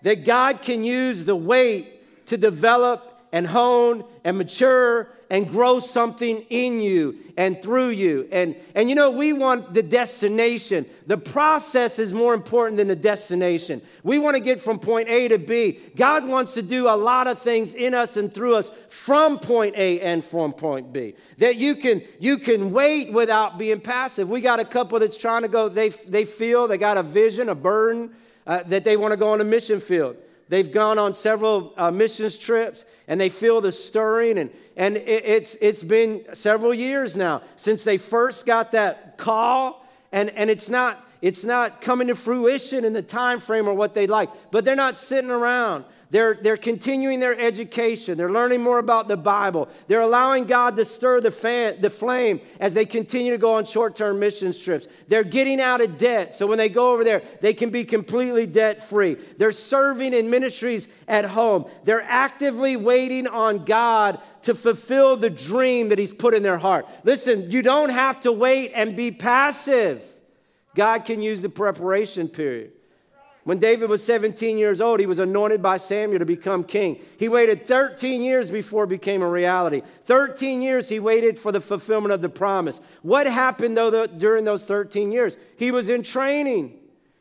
That 0.02 0.24
God 0.24 0.62
can 0.62 0.82
use 0.82 1.24
the 1.24 1.36
wait 1.36 2.26
to 2.26 2.36
develop 2.36 3.19
and 3.32 3.46
hone 3.46 4.04
and 4.24 4.38
mature 4.38 5.08
and 5.30 5.48
grow 5.48 5.78
something 5.78 6.44
in 6.50 6.80
you 6.80 7.16
and 7.36 7.62
through 7.62 7.90
you. 7.90 8.28
And, 8.32 8.56
and 8.74 8.88
you 8.88 8.96
know, 8.96 9.12
we 9.12 9.32
want 9.32 9.72
the 9.72 9.82
destination. 9.82 10.84
The 11.06 11.16
process 11.16 12.00
is 12.00 12.12
more 12.12 12.34
important 12.34 12.78
than 12.78 12.88
the 12.88 12.96
destination. 12.96 13.80
We 14.02 14.18
want 14.18 14.34
to 14.34 14.40
get 14.42 14.60
from 14.60 14.80
point 14.80 15.08
A 15.08 15.28
to 15.28 15.38
B. 15.38 15.78
God 15.94 16.28
wants 16.28 16.54
to 16.54 16.62
do 16.62 16.88
a 16.88 16.96
lot 16.96 17.28
of 17.28 17.38
things 17.38 17.74
in 17.74 17.94
us 17.94 18.16
and 18.16 18.34
through 18.34 18.56
us 18.56 18.70
from 18.88 19.38
point 19.38 19.76
A 19.76 20.00
and 20.00 20.24
from 20.24 20.52
point 20.52 20.92
B. 20.92 21.14
That 21.38 21.56
you 21.56 21.76
can, 21.76 22.02
you 22.18 22.38
can 22.38 22.72
wait 22.72 23.12
without 23.12 23.56
being 23.56 23.80
passive. 23.80 24.28
We 24.28 24.40
got 24.40 24.58
a 24.58 24.64
couple 24.64 24.98
that's 24.98 25.16
trying 25.16 25.42
to 25.42 25.48
go, 25.48 25.68
they, 25.68 25.90
they 25.90 26.24
feel 26.24 26.66
they 26.66 26.78
got 26.78 26.98
a 26.98 27.04
vision, 27.04 27.48
a 27.48 27.54
burden, 27.54 28.10
uh, 28.48 28.64
that 28.64 28.82
they 28.82 28.96
want 28.96 29.12
to 29.12 29.16
go 29.16 29.28
on 29.28 29.40
a 29.40 29.44
mission 29.44 29.78
field. 29.78 30.16
They've 30.50 30.70
gone 30.70 30.98
on 30.98 31.14
several 31.14 31.72
uh, 31.76 31.92
missions 31.92 32.36
trips 32.36 32.84
and 33.06 33.20
they 33.20 33.28
feel 33.28 33.60
the 33.60 33.70
stirring. 33.70 34.36
And, 34.36 34.50
and 34.76 34.96
it, 34.96 35.24
it's, 35.24 35.56
it's 35.60 35.84
been 35.84 36.24
several 36.34 36.74
years 36.74 37.16
now 37.16 37.42
since 37.54 37.84
they 37.84 37.98
first 37.98 38.46
got 38.46 38.72
that 38.72 39.16
call. 39.16 39.86
And, 40.10 40.28
and 40.30 40.50
it's, 40.50 40.68
not, 40.68 41.06
it's 41.22 41.44
not 41.44 41.80
coming 41.80 42.08
to 42.08 42.16
fruition 42.16 42.84
in 42.84 42.92
the 42.92 43.00
time 43.00 43.38
frame 43.38 43.68
or 43.68 43.74
what 43.74 43.94
they'd 43.94 44.10
like. 44.10 44.28
But 44.50 44.64
they're 44.64 44.74
not 44.74 44.96
sitting 44.96 45.30
around. 45.30 45.84
They're, 46.10 46.34
they're 46.34 46.56
continuing 46.56 47.20
their 47.20 47.38
education. 47.38 48.18
They're 48.18 48.32
learning 48.32 48.62
more 48.62 48.80
about 48.80 49.06
the 49.06 49.16
Bible. 49.16 49.68
They're 49.86 50.00
allowing 50.00 50.44
God 50.44 50.74
to 50.76 50.84
stir 50.84 51.20
the, 51.20 51.30
fan, 51.30 51.80
the 51.80 51.88
flame 51.88 52.40
as 52.58 52.74
they 52.74 52.84
continue 52.84 53.30
to 53.30 53.38
go 53.38 53.54
on 53.54 53.64
short 53.64 53.94
term 53.94 54.18
mission 54.18 54.52
trips. 54.52 54.88
They're 55.06 55.22
getting 55.22 55.60
out 55.60 55.80
of 55.80 55.98
debt. 55.98 56.34
So 56.34 56.48
when 56.48 56.58
they 56.58 56.68
go 56.68 56.92
over 56.92 57.04
there, 57.04 57.22
they 57.40 57.54
can 57.54 57.70
be 57.70 57.84
completely 57.84 58.46
debt 58.46 58.82
free. 58.82 59.14
They're 59.14 59.52
serving 59.52 60.12
in 60.12 60.30
ministries 60.30 60.88
at 61.06 61.24
home. 61.24 61.70
They're 61.84 62.02
actively 62.02 62.76
waiting 62.76 63.28
on 63.28 63.64
God 63.64 64.20
to 64.42 64.54
fulfill 64.54 65.14
the 65.14 65.30
dream 65.30 65.90
that 65.90 65.98
He's 65.98 66.12
put 66.12 66.34
in 66.34 66.42
their 66.42 66.58
heart. 66.58 66.88
Listen, 67.04 67.52
you 67.52 67.62
don't 67.62 67.90
have 67.90 68.20
to 68.22 68.32
wait 68.32 68.72
and 68.74 68.96
be 68.96 69.12
passive. 69.12 70.04
God 70.74 71.04
can 71.04 71.22
use 71.22 71.40
the 71.42 71.48
preparation 71.48 72.26
period. 72.26 72.72
When 73.44 73.58
David 73.58 73.88
was 73.88 74.04
17 74.04 74.58
years 74.58 74.80
old, 74.80 75.00
he 75.00 75.06
was 75.06 75.18
anointed 75.18 75.62
by 75.62 75.78
Samuel 75.78 76.18
to 76.18 76.26
become 76.26 76.62
king. 76.62 77.00
He 77.18 77.28
waited 77.28 77.66
13 77.66 78.20
years 78.20 78.50
before 78.50 78.84
it 78.84 78.88
became 78.88 79.22
a 79.22 79.28
reality. 79.28 79.80
13 80.04 80.60
years 80.60 80.88
he 80.88 81.00
waited 81.00 81.38
for 81.38 81.50
the 81.50 81.60
fulfillment 81.60 82.12
of 82.12 82.20
the 82.20 82.28
promise. 82.28 82.80
What 83.02 83.26
happened 83.26 83.76
though 83.76 84.06
during 84.06 84.44
those 84.44 84.66
13 84.66 85.10
years? 85.10 85.38
He 85.58 85.70
was 85.70 85.88
in 85.88 86.02
training. 86.02 86.76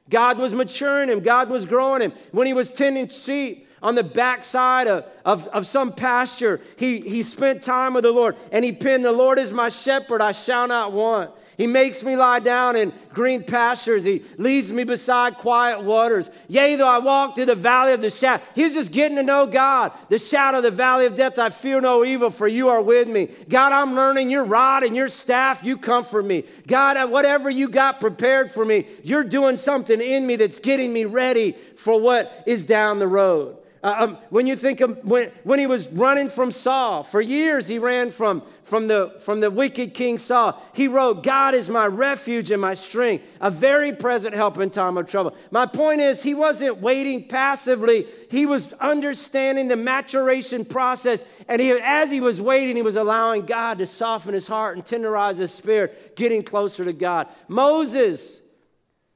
God 0.09 0.39
was 0.39 0.53
maturing 0.53 1.09
him, 1.09 1.19
God 1.21 1.49
was 1.49 1.65
growing 1.65 2.01
him. 2.01 2.13
When 2.31 2.47
he 2.47 2.53
was 2.53 2.73
tending 2.73 3.07
sheep, 3.09 3.67
on 3.81 3.95
the 3.95 4.03
backside 4.03 4.87
of, 4.87 5.05
of, 5.25 5.47
of, 5.47 5.65
some 5.65 5.93
pasture. 5.93 6.59
He, 6.77 6.99
he 6.99 7.23
spent 7.23 7.63
time 7.63 7.93
with 7.93 8.03
the 8.03 8.11
Lord 8.11 8.35
and 8.51 8.65
he 8.65 8.71
penned, 8.71 9.05
The 9.05 9.11
Lord 9.11 9.39
is 9.39 9.51
my 9.51 9.69
shepherd, 9.69 10.21
I 10.21 10.33
shall 10.33 10.67
not 10.67 10.91
want. 10.91 11.31
He 11.59 11.67
makes 11.67 12.03
me 12.03 12.15
lie 12.15 12.39
down 12.39 12.77
in 12.77 12.93
green 13.13 13.43
pastures. 13.43 14.05
He 14.05 14.23
leads 14.37 14.71
me 14.71 14.85
beside 14.85 15.35
quiet 15.35 15.81
waters. 15.81 16.31
Yea, 16.47 16.77
though 16.77 16.87
I 16.87 16.99
walk 16.99 17.35
through 17.35 17.47
the 17.47 17.55
valley 17.55 17.91
of 17.91 17.99
the 17.99 18.09
shadow. 18.09 18.41
He's 18.55 18.73
just 18.73 18.93
getting 18.93 19.17
to 19.17 19.23
know 19.23 19.45
God. 19.45 19.91
The 20.07 20.17
shadow 20.19 20.59
of 20.59 20.63
the 20.63 20.71
valley 20.71 21.05
of 21.05 21.15
death, 21.15 21.37
I 21.37 21.49
fear 21.49 21.81
no 21.81 22.05
evil, 22.05 22.29
for 22.29 22.47
you 22.47 22.69
are 22.69 22.81
with 22.81 23.09
me. 23.09 23.27
God, 23.49 23.73
I'm 23.73 23.93
learning 23.93 24.29
your 24.29 24.45
rod 24.45 24.83
and 24.83 24.95
your 24.95 25.09
staff, 25.09 25.61
you 25.61 25.75
comfort 25.75 26.23
me. 26.23 26.45
God, 26.65 26.95
uh, 26.95 27.07
whatever 27.07 27.49
you 27.49 27.67
got 27.67 27.99
prepared 27.99 28.49
for 28.49 28.63
me, 28.63 28.85
you're 29.03 29.25
doing 29.25 29.57
something 29.57 29.99
in 29.99 30.25
me 30.25 30.37
that's 30.37 30.59
getting 30.59 30.93
me 30.93 31.03
ready 31.03 31.51
for 31.51 31.99
what 31.99 32.41
is 32.47 32.63
down 32.63 32.99
the 32.99 33.07
road. 33.07 33.57
Uh, 33.81 33.95
um, 33.99 34.17
when 34.29 34.45
you 34.45 34.57
think 34.57 34.81
of 34.81 35.05
when, 35.05 35.29
when 35.43 35.57
he 35.57 35.65
was 35.65 35.87
running 35.89 36.27
from 36.27 36.51
Saul, 36.51 37.03
for 37.03 37.21
years 37.21 37.67
he 37.67 37.79
ran 37.79 38.11
from, 38.11 38.41
from, 38.63 38.87
the, 38.87 39.15
from 39.21 39.39
the 39.39 39.49
wicked 39.49 39.93
King 39.93 40.17
Saul. 40.17 40.61
He 40.73 40.89
wrote, 40.89 41.23
God 41.23 41.53
is 41.53 41.69
my 41.69 41.85
refuge 41.85 42.51
and 42.51 42.61
my 42.61 42.73
strength, 42.73 43.37
a 43.39 43.49
very 43.49 43.93
present 43.93 44.35
help 44.35 44.57
in 44.57 44.69
time 44.69 44.97
of 44.97 45.07
trouble. 45.07 45.35
My 45.51 45.65
point 45.65 46.01
is, 46.01 46.21
he 46.21 46.33
wasn't 46.33 46.79
waiting 46.81 47.27
passively, 47.27 48.05
he 48.29 48.45
was 48.45 48.73
understanding 48.73 49.69
the 49.69 49.77
maturation 49.77 50.65
process. 50.65 51.23
And 51.47 51.61
he, 51.61 51.71
as 51.71 52.11
he 52.11 52.19
was 52.19 52.41
waiting, 52.41 52.75
he 52.75 52.81
was 52.81 52.97
allowing 52.97 53.45
God 53.45 53.77
to 53.77 53.85
soften 53.85 54.33
his 54.33 54.47
heart 54.47 54.75
and 54.75 54.85
tenderize 54.85 55.37
his 55.37 55.53
spirit, 55.53 56.15
getting 56.15 56.43
closer 56.43 56.83
to 56.83 56.93
God. 56.93 57.27
Moses, 57.47 58.41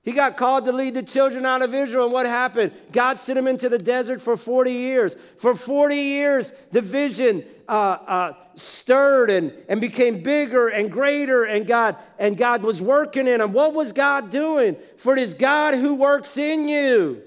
he 0.03 0.11
got 0.11 0.35
called 0.35 0.65
to 0.65 0.73
lead 0.73 0.95
the 0.95 1.03
children 1.03 1.45
out 1.45 1.61
of 1.61 1.73
Israel, 1.73 2.03
and 2.05 2.13
what 2.13 2.25
happened? 2.25 2.73
God 2.91 3.19
sent 3.19 3.39
him 3.39 3.47
into 3.47 3.69
the 3.69 3.77
desert 3.77 4.21
for 4.21 4.35
40 4.35 4.71
years. 4.73 5.15
For 5.15 5.55
40 5.55 5.95
years, 5.95 6.51
the 6.71 6.81
vision 6.81 7.45
uh, 7.69 7.97
uh, 8.05 8.33
stirred 8.55 9.29
and, 9.29 9.53
and 9.69 9.79
became 9.79 10.21
bigger 10.21 10.67
and 10.67 10.91
greater, 10.91 11.45
and 11.45 11.65
God, 11.65 11.95
and 12.19 12.37
God 12.37 12.63
was 12.63 12.81
working 12.81 13.27
in 13.27 13.39
him. 13.39 13.53
What 13.53 13.73
was 13.73 13.93
God 13.93 14.29
doing? 14.29 14.75
For 14.97 15.13
it 15.13 15.19
is 15.19 15.33
God 15.33 15.73
who 15.73 15.95
works 15.95 16.35
in 16.35 16.67
you. 16.67 17.21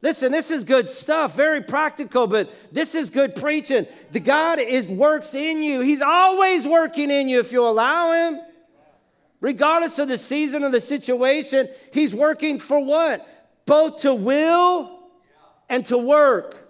Listen, 0.00 0.32
this 0.32 0.50
is 0.50 0.64
good 0.64 0.88
stuff, 0.88 1.36
very 1.36 1.62
practical, 1.62 2.26
but 2.26 2.50
this 2.72 2.94
is 2.94 3.10
good 3.10 3.34
preaching. 3.34 3.86
The 4.12 4.20
God 4.20 4.58
is 4.58 4.86
works 4.86 5.34
in 5.34 5.62
you. 5.62 5.80
He's 5.80 6.02
always 6.02 6.66
working 6.66 7.10
in 7.10 7.28
you 7.28 7.40
if 7.40 7.52
you 7.52 7.66
allow 7.66 8.12
him. 8.12 8.40
Regardless 9.44 9.98
of 9.98 10.08
the 10.08 10.16
season 10.16 10.64
or 10.64 10.70
the 10.70 10.80
situation, 10.80 11.68
he's 11.92 12.14
working 12.14 12.58
for 12.58 12.82
what? 12.82 13.28
Both 13.66 14.00
to 14.00 14.14
will 14.14 14.98
and 15.68 15.84
to 15.84 15.98
work 15.98 16.66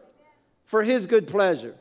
for 0.65 0.83
his 0.83 1.07
good 1.07 1.29
pleasure. 1.29 1.77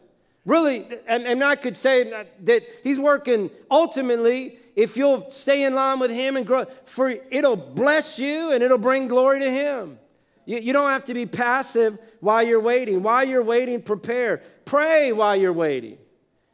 Really, 0.45 0.85
and, 1.07 1.23
and 1.23 1.43
I 1.43 1.55
could 1.55 1.75
say 1.75 2.27
that 2.41 2.61
he's 2.83 2.99
working 2.99 3.49
ultimately 3.71 4.59
if 4.75 4.95
you'll 4.95 5.31
stay 5.31 5.63
in 5.63 5.73
line 5.73 5.97
with 5.97 6.11
him 6.11 6.37
and 6.37 6.45
grow, 6.45 6.65
for 6.85 7.09
it'll 7.09 7.55
bless 7.55 8.19
you 8.19 8.51
and 8.51 8.61
it'll 8.61 8.77
bring 8.77 9.07
glory 9.07 9.39
to 9.39 9.49
him. 9.49 9.97
You, 10.45 10.59
you 10.59 10.73
don't 10.73 10.91
have 10.91 11.05
to 11.05 11.15
be 11.15 11.25
passive 11.25 11.97
while 12.19 12.43
you're 12.43 12.61
waiting. 12.61 13.01
While 13.01 13.23
you're 13.23 13.41
waiting, 13.41 13.81
prepare. 13.81 14.43
Pray 14.63 15.11
while 15.11 15.35
you're 15.35 15.53
waiting. 15.53 15.97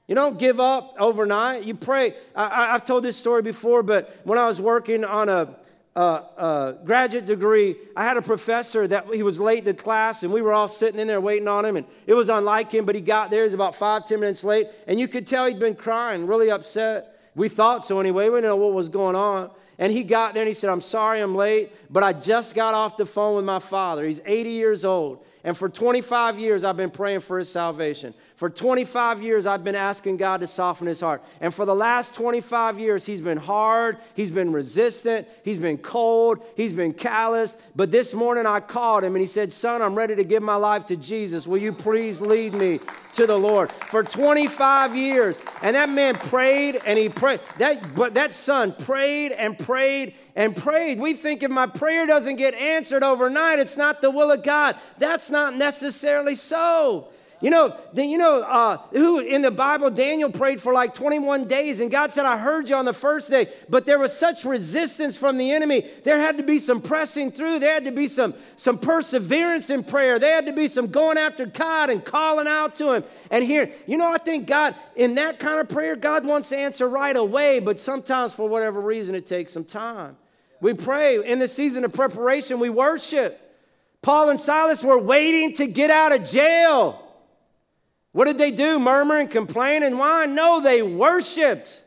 You 0.10 0.16
don't 0.16 0.40
give 0.40 0.60
up 0.60 0.96
overnight. 0.98 1.66
You 1.66 1.76
pray. 1.76 2.16
I, 2.36 2.72
have 2.72 2.84
told 2.84 3.04
this 3.04 3.16
story 3.16 3.44
before, 3.44 3.84
but 3.84 4.20
when 4.24 4.40
I 4.40 4.48
was 4.48 4.60
working 4.60 5.06
on 5.06 5.30
a, 5.30 5.56
a, 5.96 6.02
a, 6.02 6.78
graduate 6.84 7.28
degree, 7.28 7.76
I 7.96 8.06
had 8.06 8.18
a 8.18 8.24
professor 8.24 8.88
that 8.88 9.06
he 9.14 9.22
was 9.22 9.40
late 9.40 9.66
to 9.66 9.76
class, 9.76 10.24
and 10.24 10.34
we 10.34 10.42
were 10.42 10.52
all 10.52 10.68
sitting 10.68 11.00
in 11.00 11.08
there 11.08 11.22
waiting 11.22 11.48
on 11.48 11.64
him. 11.64 11.76
And 11.78 11.86
it 12.08 12.16
was 12.16 12.28
unlike 12.28 12.72
him, 12.72 12.88
but 12.88 12.96
he 12.96 13.02
got 13.02 13.30
there. 13.30 13.42
He 13.42 13.44
was 13.44 13.54
about 13.54 13.76
five, 13.76 14.08
ten 14.08 14.20
minutes 14.20 14.44
late, 14.44 14.66
and 14.88 15.00
you 15.00 15.08
could 15.08 15.28
tell 15.28 15.46
he'd 15.46 15.60
been 15.60 15.76
crying, 15.76 16.26
really 16.26 16.50
upset. 16.50 17.16
We 17.36 17.48
thought 17.48 17.84
so 17.84 18.00
anyway. 18.00 18.30
We 18.30 18.38
didn't 18.38 18.46
know 18.46 18.56
what 18.56 18.74
was 18.74 18.90
going 18.90 19.16
on. 19.16 19.52
And 19.78 19.94
he 19.94 20.02
got 20.02 20.34
there 20.34 20.42
and 20.42 20.48
he 20.48 20.56
said, 20.56 20.72
I'm 20.72 20.82
sorry 20.82 21.22
I'm 21.22 21.36
late, 21.36 21.72
but 21.92 22.02
I 22.02 22.14
just 22.14 22.56
got 22.56 22.74
off 22.74 22.98
the 22.98 23.06
phone 23.06 23.36
with 23.36 23.46
my 23.46 23.60
father. 23.60 24.06
He's 24.06 24.22
80 24.26 24.50
years 24.50 24.84
old. 24.86 25.24
And 25.44 25.56
for 25.56 25.70
25 25.70 26.38
years, 26.38 26.66
I've 26.66 26.76
been 26.76 26.90
praying 26.90 27.22
for 27.22 27.40
his 27.40 27.50
salvation. 27.50 28.14
For 28.36 28.50
25 28.50 29.22
years, 29.22 29.46
I've 29.46 29.64
been 29.64 29.76
asking 29.76 30.18
God 30.18 30.42
to 30.42 30.48
soften 30.48 30.86
his 30.86 31.00
heart. 31.00 31.24
And 31.40 31.54
for 31.54 31.66
the 31.66 31.76
last 31.76 32.14
25 32.16 32.78
years, 32.78 33.06
he's 33.06 33.22
been 33.22 33.38
hard, 33.38 33.98
he's 34.16 34.32
been 34.32 34.52
resistant, 34.52 35.28
he's 35.46 35.58
been 35.58 35.78
cold, 35.78 36.44
he's 36.58 36.74
been 36.74 36.92
callous. 36.92 37.56
But 37.74 37.90
this 37.90 38.14
morning, 38.14 38.46
I 38.46 38.60
called 38.60 39.06
him 39.06 39.16
and 39.16 39.22
he 39.22 39.28
said, 39.28 39.54
Son, 39.54 39.82
I'm 39.82 39.96
ready 39.96 40.16
to 40.16 40.26
give 40.26 40.44
my 40.44 40.56
life 40.56 40.86
to 40.88 40.98
Jesus. 40.98 41.48
Will 41.48 41.58
you 41.58 41.72
please 41.72 42.20
lead 42.20 42.54
me 42.54 42.82
to 43.14 43.26
the 43.26 43.38
Lord? 43.38 43.72
For 43.72 44.04
25 44.04 44.94
years. 44.94 45.40
And 45.62 45.76
that 45.78 45.90
man 45.90 46.16
prayed 46.16 46.82
and 46.86 47.00
he 47.00 47.08
prayed. 47.08 47.40
That, 47.60 47.96
but 47.96 48.14
that 48.16 48.34
son 48.34 48.74
prayed 48.74 49.32
and 49.32 49.58
prayed 49.58 50.14
and 50.40 50.56
prayed. 50.56 51.02
We 51.02 51.16
think 51.16 51.44
if 51.44 51.52
my 51.52 51.68
prayer 51.68 52.08
doesn't 52.08 52.38
get 52.38 52.54
answered 52.54 53.04
overnight, 53.04 53.60
it's 53.60 53.76
not 53.76 54.02
the 54.02 54.10
will 54.10 54.32
of 54.32 54.42
God. 54.42 54.78
That's 54.98 55.30
not 55.30 55.54
necessarily 55.54 56.36
so. 56.36 57.12
You 57.42 57.50
know, 57.50 57.78
you 57.94 58.18
know 58.18 58.42
uh, 58.42 58.78
who 58.92 59.20
in 59.20 59.42
the 59.42 59.52
Bible, 59.52 59.90
Daniel 59.90 60.30
prayed 60.30 60.62
for 60.62 60.74
like 60.74 60.94
21 60.94 61.48
days, 61.50 61.82
and 61.82 61.92
God 61.92 62.14
said, 62.14 62.26
I 62.26 62.38
heard 62.38 62.70
you 62.70 62.76
on 62.78 62.86
the 62.86 62.94
first 62.94 63.30
day, 63.30 63.48
but 63.68 63.86
there 63.86 64.00
was 64.00 64.18
such 64.18 64.46
resistance 64.46 65.18
from 65.18 65.38
the 65.38 65.52
enemy. 65.52 65.86
There 66.06 66.18
had 66.18 66.38
to 66.38 66.44
be 66.44 66.58
some 66.58 66.82
pressing 66.82 67.32
through, 67.32 67.60
there 67.60 67.74
had 67.74 67.86
to 67.86 67.92
be 67.92 68.08
some, 68.08 68.34
some 68.56 68.78
perseverance 68.78 69.70
in 69.70 69.84
prayer, 69.84 70.20
there 70.20 70.36
had 70.36 70.46
to 70.46 70.54
be 70.54 70.70
some 70.70 70.88
going 70.88 71.18
after 71.18 71.46
God 71.46 71.90
and 71.90 72.04
calling 72.04 72.48
out 72.48 72.76
to 72.78 72.94
Him. 72.94 73.04
And 73.30 73.44
here, 73.44 73.70
you 73.88 73.98
know, 73.98 74.10
I 74.10 74.20
think 74.20 74.48
God, 74.48 74.74
in 74.96 75.16
that 75.16 75.38
kind 75.38 75.60
of 75.60 75.68
prayer, 75.68 75.98
God 75.98 76.26
wants 76.26 76.48
to 76.50 76.58
answer 76.58 76.88
right 76.88 77.16
away, 77.16 77.60
but 77.60 77.78
sometimes 77.78 78.34
for 78.34 78.48
whatever 78.48 78.80
reason, 78.80 79.16
it 79.16 79.26
takes 79.26 79.52
some 79.52 79.66
time. 79.66 80.16
We 80.62 80.74
pray 80.74 81.24
in 81.24 81.40
the 81.40 81.48
season 81.48 81.86
of 81.86 81.94
preparation, 81.94 82.60
we 82.60 82.70
worship. 82.70 83.46
Paul 84.02 84.30
and 84.30 84.40
Silas 84.40 84.84
were 84.84 85.00
waiting 85.00 85.54
to 85.54 85.68
get 85.68 85.90
out 85.90 86.14
of 86.14 86.26
jail. 86.26 87.06
What 88.12 88.26
did 88.26 88.38
they 88.38 88.52
do? 88.52 88.80
Murmur 88.80 89.18
and 89.20 89.30
complain 89.30 89.84
and 89.84 90.00
whine? 90.00 90.36
No, 90.36 90.62
they 90.62 90.82
worshiped. 90.82 91.84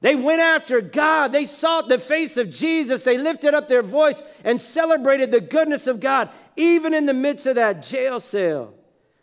They 0.00 0.14
went 0.14 0.40
after 0.40 0.80
God. 0.80 1.32
They 1.32 1.44
sought 1.44 1.88
the 1.88 1.98
face 1.98 2.36
of 2.36 2.50
Jesus. 2.50 3.04
They 3.04 3.18
lifted 3.18 3.52
up 3.52 3.68
their 3.68 3.82
voice 3.82 4.22
and 4.44 4.58
celebrated 4.58 5.30
the 5.30 5.40
goodness 5.40 5.86
of 5.86 6.00
God, 6.00 6.30
even 6.56 6.94
in 6.94 7.04
the 7.04 7.14
midst 7.14 7.46
of 7.46 7.56
that 7.56 7.82
jail 7.82 8.20
cell. 8.20 8.72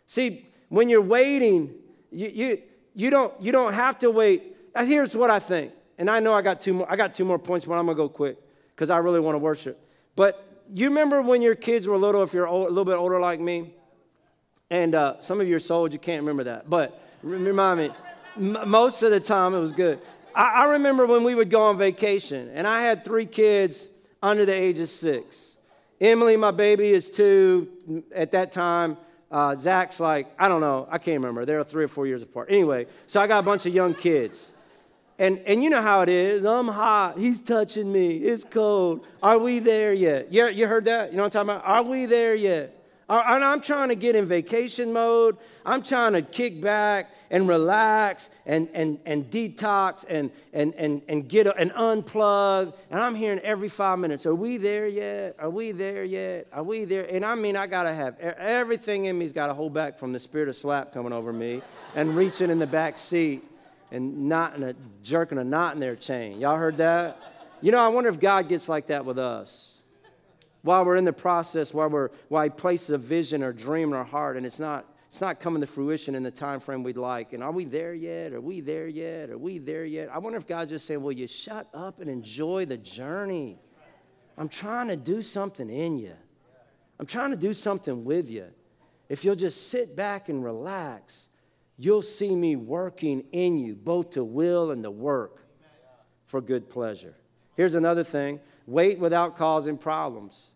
See, 0.06 0.46
when 0.68 0.88
you're 0.88 1.02
waiting, 1.02 1.74
you, 2.12 2.28
you, 2.28 2.62
you, 2.94 3.10
don't, 3.10 3.32
you 3.40 3.50
don't 3.50 3.72
have 3.72 3.98
to 4.00 4.10
wait. 4.10 4.56
Here's 4.76 5.16
what 5.16 5.30
I 5.30 5.40
think. 5.40 5.72
And 5.98 6.08
I 6.08 6.20
know 6.20 6.32
I 6.32 6.42
got 6.42 6.60
two 6.60 6.74
more, 6.74 6.86
I 6.88 6.94
got 6.94 7.14
two 7.14 7.24
more 7.24 7.40
points, 7.40 7.66
but 7.66 7.74
I'm 7.74 7.86
gonna 7.86 7.96
go 7.96 8.08
quick 8.08 8.38
because 8.78 8.90
I 8.90 8.98
really 8.98 9.18
want 9.18 9.34
to 9.34 9.40
worship. 9.40 9.76
But 10.14 10.62
you 10.72 10.88
remember 10.88 11.20
when 11.20 11.42
your 11.42 11.56
kids 11.56 11.88
were 11.88 11.96
little, 11.96 12.22
if 12.22 12.32
you're 12.32 12.44
a 12.44 12.54
little 12.54 12.84
bit 12.84 12.94
older 12.94 13.18
like 13.18 13.40
me, 13.40 13.74
and 14.70 14.94
uh, 14.94 15.18
some 15.18 15.40
of 15.40 15.48
you 15.48 15.56
are 15.56 15.60
so 15.60 15.74
old 15.74 15.92
you 15.92 15.98
can't 15.98 16.22
remember 16.22 16.44
that. 16.44 16.70
But 16.70 17.02
remind 17.24 17.80
me, 17.80 17.90
m- 18.36 18.70
most 18.70 19.02
of 19.02 19.10
the 19.10 19.18
time 19.18 19.52
it 19.52 19.58
was 19.58 19.72
good. 19.72 19.98
I, 20.32 20.62
I 20.62 20.72
remember 20.74 21.06
when 21.06 21.24
we 21.24 21.34
would 21.34 21.50
go 21.50 21.62
on 21.62 21.76
vacation, 21.76 22.52
and 22.54 22.68
I 22.68 22.82
had 22.82 23.04
three 23.04 23.26
kids 23.26 23.90
under 24.22 24.44
the 24.44 24.54
age 24.54 24.78
of 24.78 24.88
six. 24.88 25.56
Emily, 26.00 26.36
my 26.36 26.52
baby, 26.52 26.90
is 26.90 27.10
two 27.10 27.68
at 28.14 28.30
that 28.30 28.52
time. 28.52 28.96
Uh, 29.28 29.56
Zach's 29.56 29.98
like, 29.98 30.28
I 30.38 30.46
don't 30.46 30.60
know, 30.60 30.86
I 30.88 30.98
can't 30.98 31.16
remember. 31.16 31.44
They're 31.44 31.64
three 31.64 31.82
or 31.82 31.88
four 31.88 32.06
years 32.06 32.22
apart. 32.22 32.46
Anyway, 32.48 32.86
so 33.08 33.20
I 33.20 33.26
got 33.26 33.40
a 33.40 33.42
bunch 33.42 33.66
of 33.66 33.74
young 33.74 33.92
kids. 33.92 34.52
And, 35.18 35.40
and 35.46 35.62
you 35.62 35.70
know 35.70 35.82
how 35.82 36.02
it 36.02 36.08
is. 36.08 36.46
I'm 36.46 36.68
hot. 36.68 37.18
He's 37.18 37.42
touching 37.42 37.92
me. 37.92 38.18
It's 38.18 38.44
cold. 38.44 39.04
Are 39.20 39.38
we 39.38 39.58
there 39.58 39.92
yet? 39.92 40.32
You, 40.32 40.48
you 40.48 40.68
heard 40.68 40.84
that? 40.84 41.10
You 41.10 41.16
know 41.16 41.24
what 41.24 41.34
I'm 41.34 41.46
talking 41.46 41.60
about? 41.60 41.68
Are 41.68 41.90
we 41.90 42.06
there 42.06 42.36
yet? 42.36 42.74
And 43.10 43.42
I'm 43.42 43.60
trying 43.62 43.88
to 43.88 43.94
get 43.94 44.14
in 44.14 44.26
vacation 44.26 44.92
mode. 44.92 45.38
I'm 45.64 45.82
trying 45.82 46.12
to 46.12 46.22
kick 46.22 46.60
back 46.60 47.10
and 47.30 47.48
relax 47.48 48.30
and, 48.46 48.68
and, 48.74 48.98
and 49.06 49.30
detox 49.30 50.04
and, 50.08 50.30
and, 50.52 50.74
and, 50.74 51.02
and 51.08 51.28
get 51.28 51.46
and 51.58 51.70
unplug. 51.72 52.74
And 52.90 53.00
I'm 53.00 53.14
hearing 53.14 53.38
every 53.40 53.68
five 53.68 53.98
minutes, 53.98 54.26
are 54.26 54.34
we 54.34 54.58
there 54.58 54.86
yet? 54.86 55.36
Are 55.38 55.50
we 55.50 55.72
there 55.72 56.04
yet? 56.04 56.48
Are 56.52 56.62
we 56.62 56.84
there? 56.84 57.06
And 57.10 57.24
I 57.24 57.34
mean, 57.34 57.56
I 57.56 57.66
got 57.66 57.84
to 57.84 57.94
have 57.94 58.20
everything 58.20 59.06
in 59.06 59.18
me's 59.18 59.32
got 59.32 59.48
to 59.48 59.54
hold 59.54 59.72
back 59.72 59.98
from 59.98 60.12
the 60.12 60.20
spirit 60.20 60.48
of 60.48 60.56
slap 60.56 60.92
coming 60.92 61.12
over 61.12 61.32
me 61.32 61.62
and 61.96 62.14
reaching 62.14 62.50
in 62.50 62.58
the 62.58 62.66
back 62.66 62.98
seat 62.98 63.42
and 63.90 64.28
knotting 64.28 64.62
a, 64.62 64.74
jerking 65.02 65.38
a 65.38 65.44
knot 65.44 65.74
in 65.74 65.80
their 65.80 65.96
chain. 65.96 66.40
Y'all 66.40 66.56
heard 66.56 66.76
that? 66.76 67.18
You 67.60 67.72
know, 67.72 67.80
I 67.80 67.88
wonder 67.88 68.08
if 68.10 68.20
God 68.20 68.48
gets 68.48 68.68
like 68.68 68.86
that 68.88 69.04
with 69.04 69.18
us. 69.18 69.80
While 70.62 70.84
we're 70.84 70.96
in 70.96 71.04
the 71.04 71.12
process, 71.12 71.72
while, 71.72 71.88
we're, 71.88 72.10
while 72.28 72.44
He 72.44 72.50
places 72.50 72.90
a 72.90 72.98
vision 72.98 73.42
or 73.42 73.52
dream 73.52 73.88
in 73.88 73.94
our 73.94 74.04
heart 74.04 74.36
and 74.36 74.44
it's 74.44 74.58
not 74.58 74.86
it's 75.08 75.22
not 75.22 75.40
coming 75.40 75.62
to 75.62 75.66
fruition 75.66 76.14
in 76.14 76.22
the 76.22 76.30
time 76.30 76.60
frame 76.60 76.82
we'd 76.82 76.98
like. 76.98 77.32
And 77.32 77.42
are 77.42 77.50
we 77.50 77.64
there 77.64 77.94
yet? 77.94 78.34
Are 78.34 78.40
we 78.40 78.60
there 78.60 78.86
yet? 78.86 79.30
Are 79.30 79.38
we 79.38 79.58
there 79.58 79.84
yet? 79.84 80.10
I 80.12 80.18
wonder 80.18 80.36
if 80.36 80.46
God's 80.46 80.70
just 80.70 80.86
saying, 80.86 81.02
Will 81.02 81.12
you 81.12 81.26
shut 81.26 81.66
up 81.72 82.00
and 82.00 82.10
enjoy 82.10 82.66
the 82.66 82.76
journey? 82.76 83.58
I'm 84.36 84.48
trying 84.48 84.88
to 84.88 84.96
do 84.96 85.22
something 85.22 85.68
in 85.68 85.98
you. 85.98 86.14
I'm 87.00 87.06
trying 87.06 87.30
to 87.30 87.36
do 87.36 87.54
something 87.54 88.04
with 88.04 88.30
you. 88.30 88.46
If 89.08 89.24
you'll 89.24 89.34
just 89.34 89.70
sit 89.70 89.96
back 89.96 90.28
and 90.28 90.44
relax, 90.44 91.27
you'll 91.78 92.02
see 92.02 92.34
me 92.34 92.56
working 92.56 93.24
in 93.32 93.56
you, 93.56 93.74
both 93.74 94.10
to 94.10 94.24
will 94.24 94.70
and 94.70 94.82
to 94.82 94.90
work 94.90 95.46
for 96.26 96.40
good 96.40 96.68
pleasure. 96.68 97.14
Here's 97.56 97.74
another 97.74 98.04
thing 98.04 98.40
wait 98.66 98.98
without 98.98 99.36
causing 99.36 99.78
problems. 99.78 100.52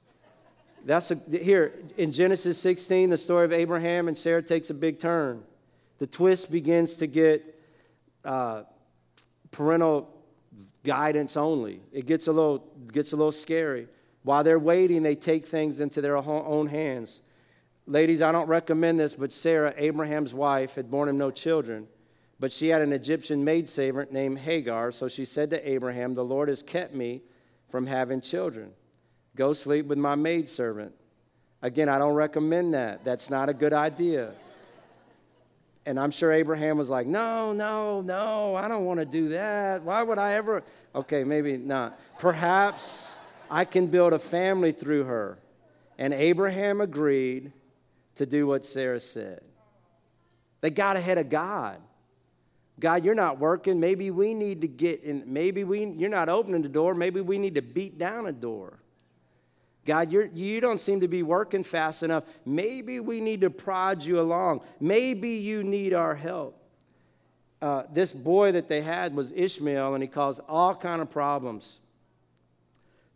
That's 0.84 1.12
a, 1.12 1.18
here 1.30 1.72
in 1.96 2.12
Genesis 2.12 2.58
16, 2.58 3.10
the 3.10 3.16
story 3.16 3.44
of 3.44 3.52
Abraham 3.52 4.08
and 4.08 4.18
Sarah 4.18 4.42
takes 4.42 4.68
a 4.70 4.74
big 4.74 4.98
turn. 4.98 5.44
The 5.98 6.06
twist 6.06 6.50
begins 6.50 6.96
to 6.96 7.06
get 7.06 7.44
uh, 8.24 8.64
parental 9.52 10.12
guidance 10.82 11.36
only. 11.36 11.80
It 11.92 12.06
gets 12.06 12.26
a 12.26 12.32
little 12.32 12.66
gets 12.92 13.12
a 13.12 13.16
little 13.16 13.32
scary. 13.32 13.88
While 14.24 14.44
they're 14.44 14.58
waiting, 14.58 15.02
they 15.02 15.14
take 15.14 15.46
things 15.46 15.80
into 15.80 16.00
their 16.00 16.16
own 16.16 16.66
hands. 16.66 17.22
Ladies, 17.92 18.22
I 18.22 18.32
don't 18.32 18.48
recommend 18.48 18.98
this, 18.98 19.16
but 19.16 19.32
Sarah, 19.32 19.74
Abraham's 19.76 20.32
wife, 20.32 20.76
had 20.76 20.90
borne 20.90 21.10
him 21.10 21.18
no 21.18 21.30
children. 21.30 21.86
But 22.40 22.50
she 22.50 22.68
had 22.68 22.80
an 22.80 22.90
Egyptian 22.90 23.44
maidservant 23.44 24.10
named 24.10 24.38
Hagar, 24.38 24.92
so 24.92 25.08
she 25.08 25.26
said 25.26 25.50
to 25.50 25.70
Abraham, 25.70 26.14
The 26.14 26.24
Lord 26.24 26.48
has 26.48 26.62
kept 26.62 26.94
me 26.94 27.20
from 27.68 27.86
having 27.86 28.22
children. 28.22 28.70
Go 29.36 29.52
sleep 29.52 29.84
with 29.84 29.98
my 29.98 30.14
maidservant. 30.14 30.94
Again, 31.60 31.90
I 31.90 31.98
don't 31.98 32.14
recommend 32.14 32.72
that. 32.72 33.04
That's 33.04 33.28
not 33.28 33.50
a 33.50 33.52
good 33.52 33.74
idea. 33.74 34.32
And 35.84 36.00
I'm 36.00 36.10
sure 36.10 36.32
Abraham 36.32 36.78
was 36.78 36.88
like, 36.88 37.06
No, 37.06 37.52
no, 37.52 38.00
no, 38.00 38.54
I 38.54 38.68
don't 38.68 38.86
want 38.86 39.00
to 39.00 39.06
do 39.06 39.28
that. 39.28 39.82
Why 39.82 40.02
would 40.02 40.18
I 40.18 40.32
ever? 40.32 40.62
Okay, 40.94 41.24
maybe 41.24 41.58
not. 41.58 42.00
Perhaps 42.18 43.16
I 43.50 43.66
can 43.66 43.88
build 43.88 44.14
a 44.14 44.18
family 44.18 44.72
through 44.72 45.04
her. 45.04 45.36
And 45.98 46.14
Abraham 46.14 46.80
agreed 46.80 47.52
to 48.16 48.26
do 48.26 48.46
what 48.46 48.64
Sarah 48.64 49.00
said. 49.00 49.42
They 50.60 50.70
got 50.70 50.96
ahead 50.96 51.18
of 51.18 51.28
God. 51.28 51.80
God, 52.78 53.04
you're 53.04 53.14
not 53.14 53.38
working. 53.38 53.80
Maybe 53.80 54.10
we 54.10 54.34
need 54.34 54.62
to 54.62 54.68
get 54.68 55.02
in. 55.02 55.24
Maybe 55.26 55.64
we, 55.64 55.86
you're 55.86 56.10
not 56.10 56.28
opening 56.28 56.62
the 56.62 56.68
door. 56.68 56.94
Maybe 56.94 57.20
we 57.20 57.38
need 57.38 57.54
to 57.56 57.62
beat 57.62 57.98
down 57.98 58.26
a 58.26 58.32
door. 58.32 58.78
God, 59.84 60.12
you're, 60.12 60.26
you 60.26 60.60
don't 60.60 60.78
seem 60.78 61.00
to 61.00 61.08
be 61.08 61.22
working 61.22 61.64
fast 61.64 62.02
enough. 62.02 62.24
Maybe 62.46 63.00
we 63.00 63.20
need 63.20 63.40
to 63.40 63.50
prod 63.50 64.02
you 64.02 64.20
along. 64.20 64.62
Maybe 64.80 65.30
you 65.30 65.64
need 65.64 65.92
our 65.92 66.14
help. 66.14 66.58
Uh, 67.60 67.84
this 67.92 68.12
boy 68.12 68.52
that 68.52 68.68
they 68.68 68.80
had 68.80 69.14
was 69.14 69.32
Ishmael, 69.32 69.94
and 69.94 70.02
he 70.02 70.08
caused 70.08 70.40
all 70.48 70.74
kind 70.74 71.00
of 71.02 71.10
problems 71.10 71.80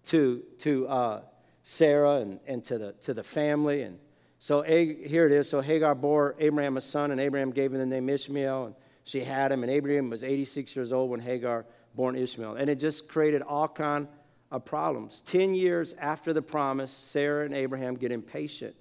to, 0.04 0.42
to 0.58 0.88
uh, 0.88 1.20
Sarah 1.64 2.16
and, 2.16 2.40
and 2.46 2.64
to, 2.64 2.78
the, 2.78 2.92
to 3.02 3.14
the 3.14 3.22
family. 3.22 3.82
And 3.82 3.98
so 4.46 4.62
here 4.62 5.26
it 5.26 5.32
is. 5.32 5.48
So 5.48 5.60
Hagar 5.60 5.96
bore 5.96 6.36
Abraham 6.38 6.76
a 6.76 6.80
son, 6.80 7.10
and 7.10 7.20
Abraham 7.20 7.50
gave 7.50 7.72
him 7.72 7.80
the 7.80 7.86
name 7.86 8.08
Ishmael, 8.08 8.66
and 8.66 8.74
she 9.02 9.18
had 9.18 9.50
him. 9.50 9.64
And 9.64 9.72
Abraham 9.72 10.08
was 10.08 10.22
86 10.22 10.76
years 10.76 10.92
old 10.92 11.10
when 11.10 11.18
Hagar 11.18 11.66
born 11.96 12.14
Ishmael. 12.14 12.54
And 12.54 12.70
it 12.70 12.78
just 12.78 13.08
created 13.08 13.42
all 13.42 13.66
kind 13.66 14.06
of 14.52 14.64
problems. 14.64 15.20
Ten 15.22 15.52
years 15.52 15.96
after 15.98 16.32
the 16.32 16.42
promise, 16.42 16.92
Sarah 16.92 17.44
and 17.44 17.56
Abraham 17.56 17.96
get 17.96 18.12
impatient. 18.12 18.76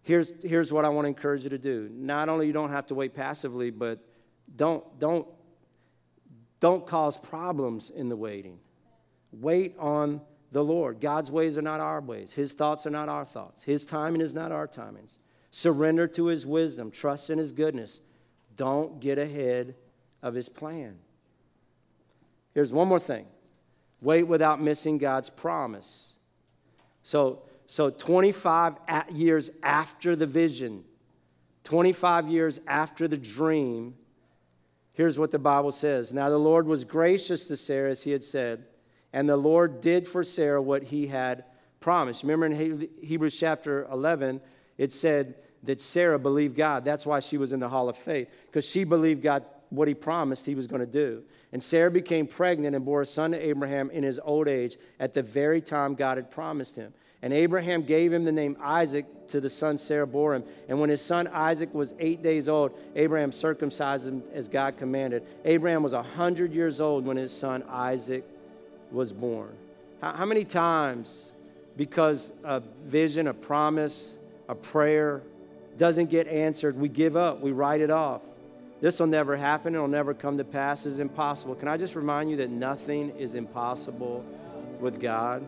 Here's, 0.00 0.32
here's 0.42 0.72
what 0.72 0.86
I 0.86 0.88
want 0.88 1.04
to 1.04 1.08
encourage 1.08 1.42
you 1.42 1.50
to 1.50 1.58
do. 1.58 1.90
Not 1.92 2.30
only 2.30 2.46
you 2.46 2.54
don't 2.54 2.70
have 2.70 2.86
to 2.86 2.94
wait 2.94 3.12
passively, 3.12 3.70
but 3.70 3.98
don't, 4.56 4.98
don't, 4.98 5.28
don't 6.60 6.86
cause 6.86 7.18
problems 7.18 7.90
in 7.90 8.08
the 8.08 8.16
waiting. 8.16 8.58
Wait 9.32 9.74
on 9.78 10.22
the 10.52 10.62
Lord. 10.62 11.00
God's 11.00 11.32
ways 11.32 11.56
are 11.56 11.62
not 11.62 11.80
our 11.80 12.00
ways. 12.00 12.34
His 12.34 12.52
thoughts 12.52 12.86
are 12.86 12.90
not 12.90 13.08
our 13.08 13.24
thoughts. 13.24 13.64
His 13.64 13.84
timing 13.86 14.20
is 14.20 14.34
not 14.34 14.52
our 14.52 14.68
timings. 14.68 15.16
Surrender 15.50 16.06
to 16.08 16.26
his 16.26 16.46
wisdom. 16.46 16.90
Trust 16.90 17.30
in 17.30 17.38
his 17.38 17.52
goodness. 17.52 18.00
Don't 18.54 19.00
get 19.00 19.18
ahead 19.18 19.74
of 20.22 20.34
his 20.34 20.48
plan. 20.48 20.98
Here's 22.54 22.72
one 22.72 22.86
more 22.86 23.00
thing 23.00 23.26
Wait 24.02 24.24
without 24.24 24.60
missing 24.60 24.98
God's 24.98 25.30
promise. 25.30 26.12
So, 27.02 27.42
so 27.66 27.88
25 27.88 28.76
years 29.12 29.50
after 29.62 30.14
the 30.14 30.26
vision, 30.26 30.84
25 31.64 32.28
years 32.28 32.60
after 32.66 33.08
the 33.08 33.16
dream, 33.16 33.94
here's 34.92 35.18
what 35.18 35.30
the 35.30 35.38
Bible 35.38 35.72
says. 35.72 36.12
Now 36.12 36.28
the 36.28 36.38
Lord 36.38 36.66
was 36.66 36.84
gracious 36.84 37.46
to 37.48 37.56
Sarah 37.56 37.90
as 37.90 38.02
he 38.02 38.10
had 38.10 38.22
said, 38.22 38.66
and 39.12 39.28
the 39.28 39.36
Lord 39.36 39.80
did 39.80 40.08
for 40.08 40.24
Sarah 40.24 40.62
what 40.62 40.84
he 40.84 41.06
had 41.06 41.44
promised. 41.80 42.22
Remember 42.22 42.46
in 42.46 42.88
Hebrews 43.02 43.38
chapter 43.38 43.86
11, 43.90 44.40
it 44.78 44.92
said 44.92 45.34
that 45.64 45.80
Sarah 45.80 46.18
believed 46.18 46.56
God. 46.56 46.84
That's 46.84 47.06
why 47.06 47.20
she 47.20 47.36
was 47.38 47.52
in 47.52 47.60
the 47.60 47.68
hall 47.68 47.88
of 47.88 47.96
faith, 47.96 48.28
because 48.46 48.66
she 48.68 48.84
believed 48.84 49.22
God 49.22 49.44
what 49.70 49.88
he 49.88 49.94
promised 49.94 50.46
he 50.46 50.54
was 50.54 50.66
going 50.66 50.80
to 50.80 50.86
do. 50.86 51.22
And 51.52 51.62
Sarah 51.62 51.90
became 51.90 52.26
pregnant 52.26 52.74
and 52.74 52.84
bore 52.84 53.02
a 53.02 53.06
son 53.06 53.32
to 53.32 53.46
Abraham 53.46 53.90
in 53.90 54.02
his 54.02 54.20
old 54.22 54.48
age 54.48 54.76
at 54.98 55.14
the 55.14 55.22
very 55.22 55.60
time 55.60 55.94
God 55.94 56.18
had 56.18 56.30
promised 56.30 56.76
him. 56.76 56.92
And 57.22 57.32
Abraham 57.32 57.82
gave 57.82 58.12
him 58.12 58.24
the 58.24 58.32
name 58.32 58.56
Isaac 58.60 59.06
to 59.28 59.40
the 59.40 59.48
son 59.48 59.78
Sarah 59.78 60.06
bore 60.06 60.34
him. 60.34 60.44
And 60.68 60.80
when 60.80 60.90
his 60.90 61.00
son 61.00 61.28
Isaac 61.28 61.72
was 61.72 61.94
eight 62.00 62.20
days 62.20 62.48
old, 62.48 62.76
Abraham 62.96 63.30
circumcised 63.30 64.08
him 64.08 64.24
as 64.32 64.48
God 64.48 64.76
commanded. 64.76 65.22
Abraham 65.44 65.82
was 65.82 65.92
a 65.92 65.98
100 65.98 66.52
years 66.52 66.80
old 66.80 67.06
when 67.06 67.16
his 67.16 67.32
son 67.32 67.62
Isaac 67.68 68.24
was 68.92 69.12
born. 69.12 69.50
How, 70.00 70.12
how 70.12 70.26
many 70.26 70.44
times, 70.44 71.32
because 71.76 72.32
a 72.44 72.60
vision, 72.60 73.26
a 73.26 73.34
promise, 73.34 74.16
a 74.48 74.54
prayer 74.54 75.22
doesn't 75.78 76.10
get 76.10 76.28
answered, 76.28 76.76
we 76.76 76.88
give 76.88 77.16
up, 77.16 77.40
we 77.40 77.52
write 77.52 77.80
it 77.80 77.90
off? 77.90 78.22
This 78.82 78.98
will 78.98 79.06
never 79.06 79.36
happen. 79.36 79.76
It'll 79.76 79.86
never 79.86 80.12
come 80.12 80.38
to 80.38 80.44
pass. 80.44 80.86
It's 80.86 80.98
impossible. 80.98 81.54
Can 81.54 81.68
I 81.68 81.76
just 81.76 81.94
remind 81.94 82.30
you 82.30 82.36
that 82.38 82.50
nothing 82.50 83.10
is 83.10 83.36
impossible 83.36 84.24
with 84.80 85.00
God? 85.00 85.46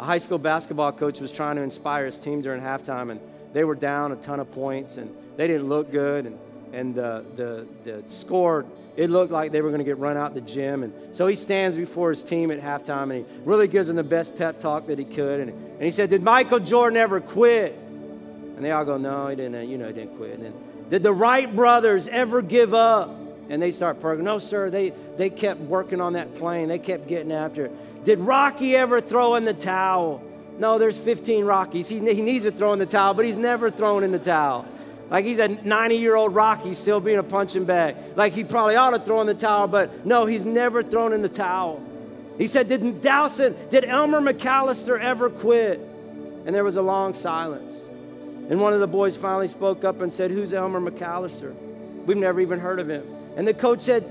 A 0.00 0.04
high 0.04 0.18
school 0.18 0.38
basketball 0.38 0.90
coach 0.90 1.20
was 1.20 1.30
trying 1.30 1.54
to 1.56 1.62
inspire 1.62 2.04
his 2.04 2.18
team 2.18 2.42
during 2.42 2.60
halftime, 2.60 3.12
and 3.12 3.20
they 3.52 3.62
were 3.62 3.76
down 3.76 4.10
a 4.10 4.16
ton 4.16 4.40
of 4.40 4.50
points, 4.50 4.96
and 4.96 5.16
they 5.36 5.46
didn't 5.46 5.68
look 5.68 5.92
good, 5.92 6.26
and, 6.26 6.38
and 6.72 6.92
the, 6.92 7.24
the, 7.36 7.66
the 7.84 8.02
score, 8.08 8.66
it 8.96 9.10
looked 9.10 9.30
like 9.30 9.52
they 9.52 9.60
were 9.60 9.68
going 9.68 9.80
to 9.80 9.84
get 9.84 9.98
run 9.98 10.16
out 10.16 10.34
the 10.34 10.40
gym. 10.40 10.82
And 10.82 11.14
so 11.14 11.26
he 11.26 11.36
stands 11.36 11.76
before 11.76 12.10
his 12.10 12.22
team 12.22 12.50
at 12.50 12.60
halftime, 12.60 13.04
and 13.04 13.12
he 13.12 13.24
really 13.44 13.68
gives 13.68 13.88
them 13.88 13.96
the 13.96 14.04
best 14.04 14.36
pep 14.36 14.60
talk 14.60 14.86
that 14.86 14.98
he 14.98 15.04
could. 15.04 15.40
And, 15.40 15.50
and 15.50 15.82
he 15.82 15.90
said, 15.90 16.10
Did 16.10 16.22
Michael 16.22 16.60
Jordan 16.60 16.96
ever 16.96 17.20
quit? 17.20 17.72
And 17.74 18.64
they 18.64 18.70
all 18.70 18.84
go, 18.84 18.96
No, 18.96 19.28
he 19.28 19.36
didn't. 19.36 19.68
You 19.68 19.78
know, 19.78 19.88
he 19.88 19.92
didn't 19.92 20.16
quit. 20.16 20.34
And 20.34 20.44
then, 20.44 20.54
did 20.88 21.02
the 21.02 21.12
Wright 21.12 21.54
brothers 21.54 22.08
ever 22.08 22.42
give 22.42 22.72
up? 22.72 23.10
And 23.48 23.62
they 23.62 23.70
start 23.70 24.00
perking. 24.00 24.24
No, 24.24 24.38
sir. 24.38 24.70
They 24.70 24.90
they 24.90 25.30
kept 25.30 25.60
working 25.60 26.00
on 26.00 26.14
that 26.14 26.34
plane. 26.34 26.68
They 26.68 26.78
kept 26.80 27.06
getting 27.06 27.30
after 27.30 27.66
it. 27.66 28.04
Did 28.04 28.18
Rocky 28.20 28.74
ever 28.76 29.00
throw 29.00 29.34
in 29.34 29.44
the 29.44 29.54
towel? 29.54 30.22
No, 30.58 30.78
there's 30.78 30.96
15 30.96 31.44
Rockies. 31.44 31.88
He, 31.88 31.98
he 31.98 32.22
needs 32.22 32.44
to 32.44 32.50
throw 32.50 32.72
in 32.72 32.78
the 32.78 32.86
towel, 32.86 33.14
but 33.14 33.24
he's 33.24 33.36
never 33.36 33.68
thrown 33.68 34.02
in 34.04 34.10
the 34.10 34.18
towel. 34.18 34.64
Like 35.08 35.24
he's 35.24 35.38
a 35.38 35.48
90 35.48 35.96
year 35.96 36.16
old 36.16 36.34
Rocky 36.34 36.74
still 36.74 37.00
being 37.00 37.18
a 37.18 37.22
punching 37.22 37.64
bag. 37.64 37.96
Like 38.16 38.32
he 38.32 38.44
probably 38.44 38.76
ought 38.76 38.90
to 38.90 38.98
throw 38.98 39.20
in 39.20 39.26
the 39.26 39.34
towel, 39.34 39.68
but 39.68 40.04
no, 40.04 40.26
he's 40.26 40.44
never 40.44 40.82
thrown 40.82 41.12
in 41.12 41.22
the 41.22 41.28
towel. 41.28 41.82
He 42.38 42.46
said, 42.46 42.68
Did 42.68 43.00
Dowson, 43.00 43.54
did 43.70 43.84
Elmer 43.84 44.20
McAllister 44.20 44.98
ever 45.00 45.30
quit? 45.30 45.80
And 46.44 46.54
there 46.54 46.64
was 46.64 46.76
a 46.76 46.82
long 46.82 47.14
silence. 47.14 47.80
And 48.48 48.60
one 48.60 48.72
of 48.72 48.80
the 48.80 48.86
boys 48.86 49.16
finally 49.16 49.48
spoke 49.48 49.84
up 49.84 50.00
and 50.00 50.12
said, 50.12 50.30
Who's 50.30 50.52
Elmer 50.52 50.80
McAllister? 50.80 51.54
We've 52.04 52.16
never 52.16 52.40
even 52.40 52.58
heard 52.58 52.78
of 52.78 52.88
him. 52.88 53.04
And 53.36 53.46
the 53.46 53.54
coach 53.54 53.80
said, 53.80 54.04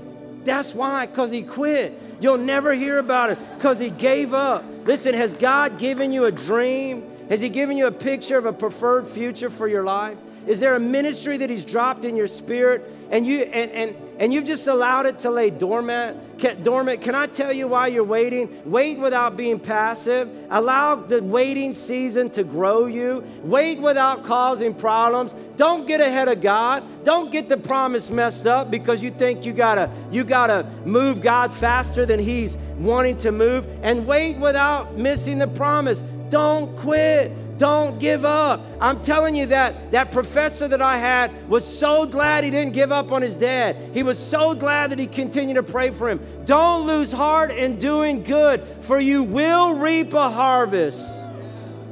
That's 0.44 0.74
why, 0.74 1.06
because 1.06 1.30
he 1.30 1.42
quit. 1.42 1.98
You'll 2.20 2.38
never 2.38 2.72
hear 2.72 2.98
about 2.98 3.30
it 3.30 3.38
because 3.56 3.78
he 3.78 3.90
gave 3.90 4.34
up. 4.34 4.64
Listen, 4.84 5.14
has 5.14 5.34
God 5.34 5.78
given 5.78 6.12
you 6.12 6.24
a 6.24 6.32
dream? 6.32 7.04
Has 7.28 7.40
he 7.40 7.48
given 7.48 7.76
you 7.76 7.86
a 7.86 7.92
picture 7.92 8.38
of 8.38 8.46
a 8.46 8.52
preferred 8.52 9.06
future 9.06 9.50
for 9.50 9.68
your 9.68 9.84
life? 9.84 10.18
Is 10.46 10.60
there 10.60 10.74
a 10.74 10.80
ministry 10.80 11.36
that 11.38 11.50
He's 11.50 11.64
dropped 11.64 12.04
in 12.04 12.16
your 12.16 12.28
spirit 12.28 12.90
and 13.10 13.26
you 13.26 13.42
and 13.42 13.70
and 13.72 13.96
and 14.18 14.32
you've 14.32 14.44
just 14.44 14.66
allowed 14.66 15.06
it 15.06 15.18
to 15.20 15.30
lay 15.30 15.50
dormant? 15.50 16.38
Can, 16.38 16.62
dormant. 16.62 17.00
Can 17.00 17.14
I 17.14 17.26
tell 17.26 17.52
you 17.52 17.66
why 17.68 17.88
you're 17.88 18.04
waiting? 18.04 18.62
Wait 18.64 18.98
without 18.98 19.36
being 19.36 19.58
passive. 19.58 20.28
Allow 20.50 20.96
the 20.96 21.22
waiting 21.22 21.72
season 21.72 22.30
to 22.30 22.44
grow 22.44 22.86
you. 22.86 23.24
Wait 23.42 23.78
without 23.78 24.24
causing 24.24 24.74
problems. 24.74 25.32
Don't 25.56 25.86
get 25.86 26.00
ahead 26.00 26.28
of 26.28 26.40
God. 26.40 26.84
Don't 27.04 27.32
get 27.32 27.48
the 27.48 27.56
promise 27.56 28.10
messed 28.10 28.46
up 28.46 28.70
because 28.70 29.02
you 29.02 29.10
think 29.10 29.44
you 29.44 29.52
gotta 29.52 29.90
you 30.10 30.24
gotta 30.24 30.66
move 30.84 31.22
God 31.22 31.52
faster 31.52 32.06
than 32.06 32.20
He's 32.20 32.56
wanting 32.78 33.16
to 33.18 33.32
move. 33.32 33.66
And 33.82 34.06
wait 34.06 34.36
without 34.36 34.96
missing 34.96 35.38
the 35.38 35.48
promise. 35.48 36.02
Don't 36.30 36.76
quit. 36.76 37.32
Don't 37.58 37.98
give 37.98 38.24
up. 38.24 38.60
I'm 38.80 39.00
telling 39.00 39.34
you 39.34 39.46
that 39.46 39.90
that 39.92 40.12
professor 40.12 40.68
that 40.68 40.82
I 40.82 40.98
had 40.98 41.30
was 41.48 41.64
so 41.64 42.06
glad 42.06 42.44
he 42.44 42.50
didn't 42.50 42.74
give 42.74 42.92
up 42.92 43.12
on 43.12 43.22
his 43.22 43.36
dad. 43.38 43.76
He 43.94 44.02
was 44.02 44.18
so 44.18 44.54
glad 44.54 44.90
that 44.90 44.98
he 44.98 45.06
continued 45.06 45.54
to 45.54 45.62
pray 45.62 45.90
for 45.90 46.08
him. 46.08 46.20
Don't 46.44 46.86
lose 46.86 47.12
heart 47.12 47.50
in 47.50 47.76
doing 47.76 48.22
good, 48.22 48.62
for 48.80 48.98
you 48.98 49.22
will 49.22 49.74
reap 49.74 50.12
a 50.12 50.28
harvest 50.28 51.32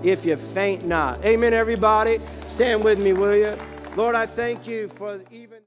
if 0.03 0.27
you 0.27 0.37
faint 0.37 0.85
not. 0.85 1.25
Amen, 1.25 1.55
everybody. 1.55 2.19
Stand 2.47 2.85
with 2.85 3.03
me, 3.03 3.13
will 3.13 3.37
you? 3.37 3.55
Lord, 3.97 4.15
I 4.15 4.27
thank 4.27 4.67
you 4.67 4.89
for 4.89 5.21
even. 5.31 5.59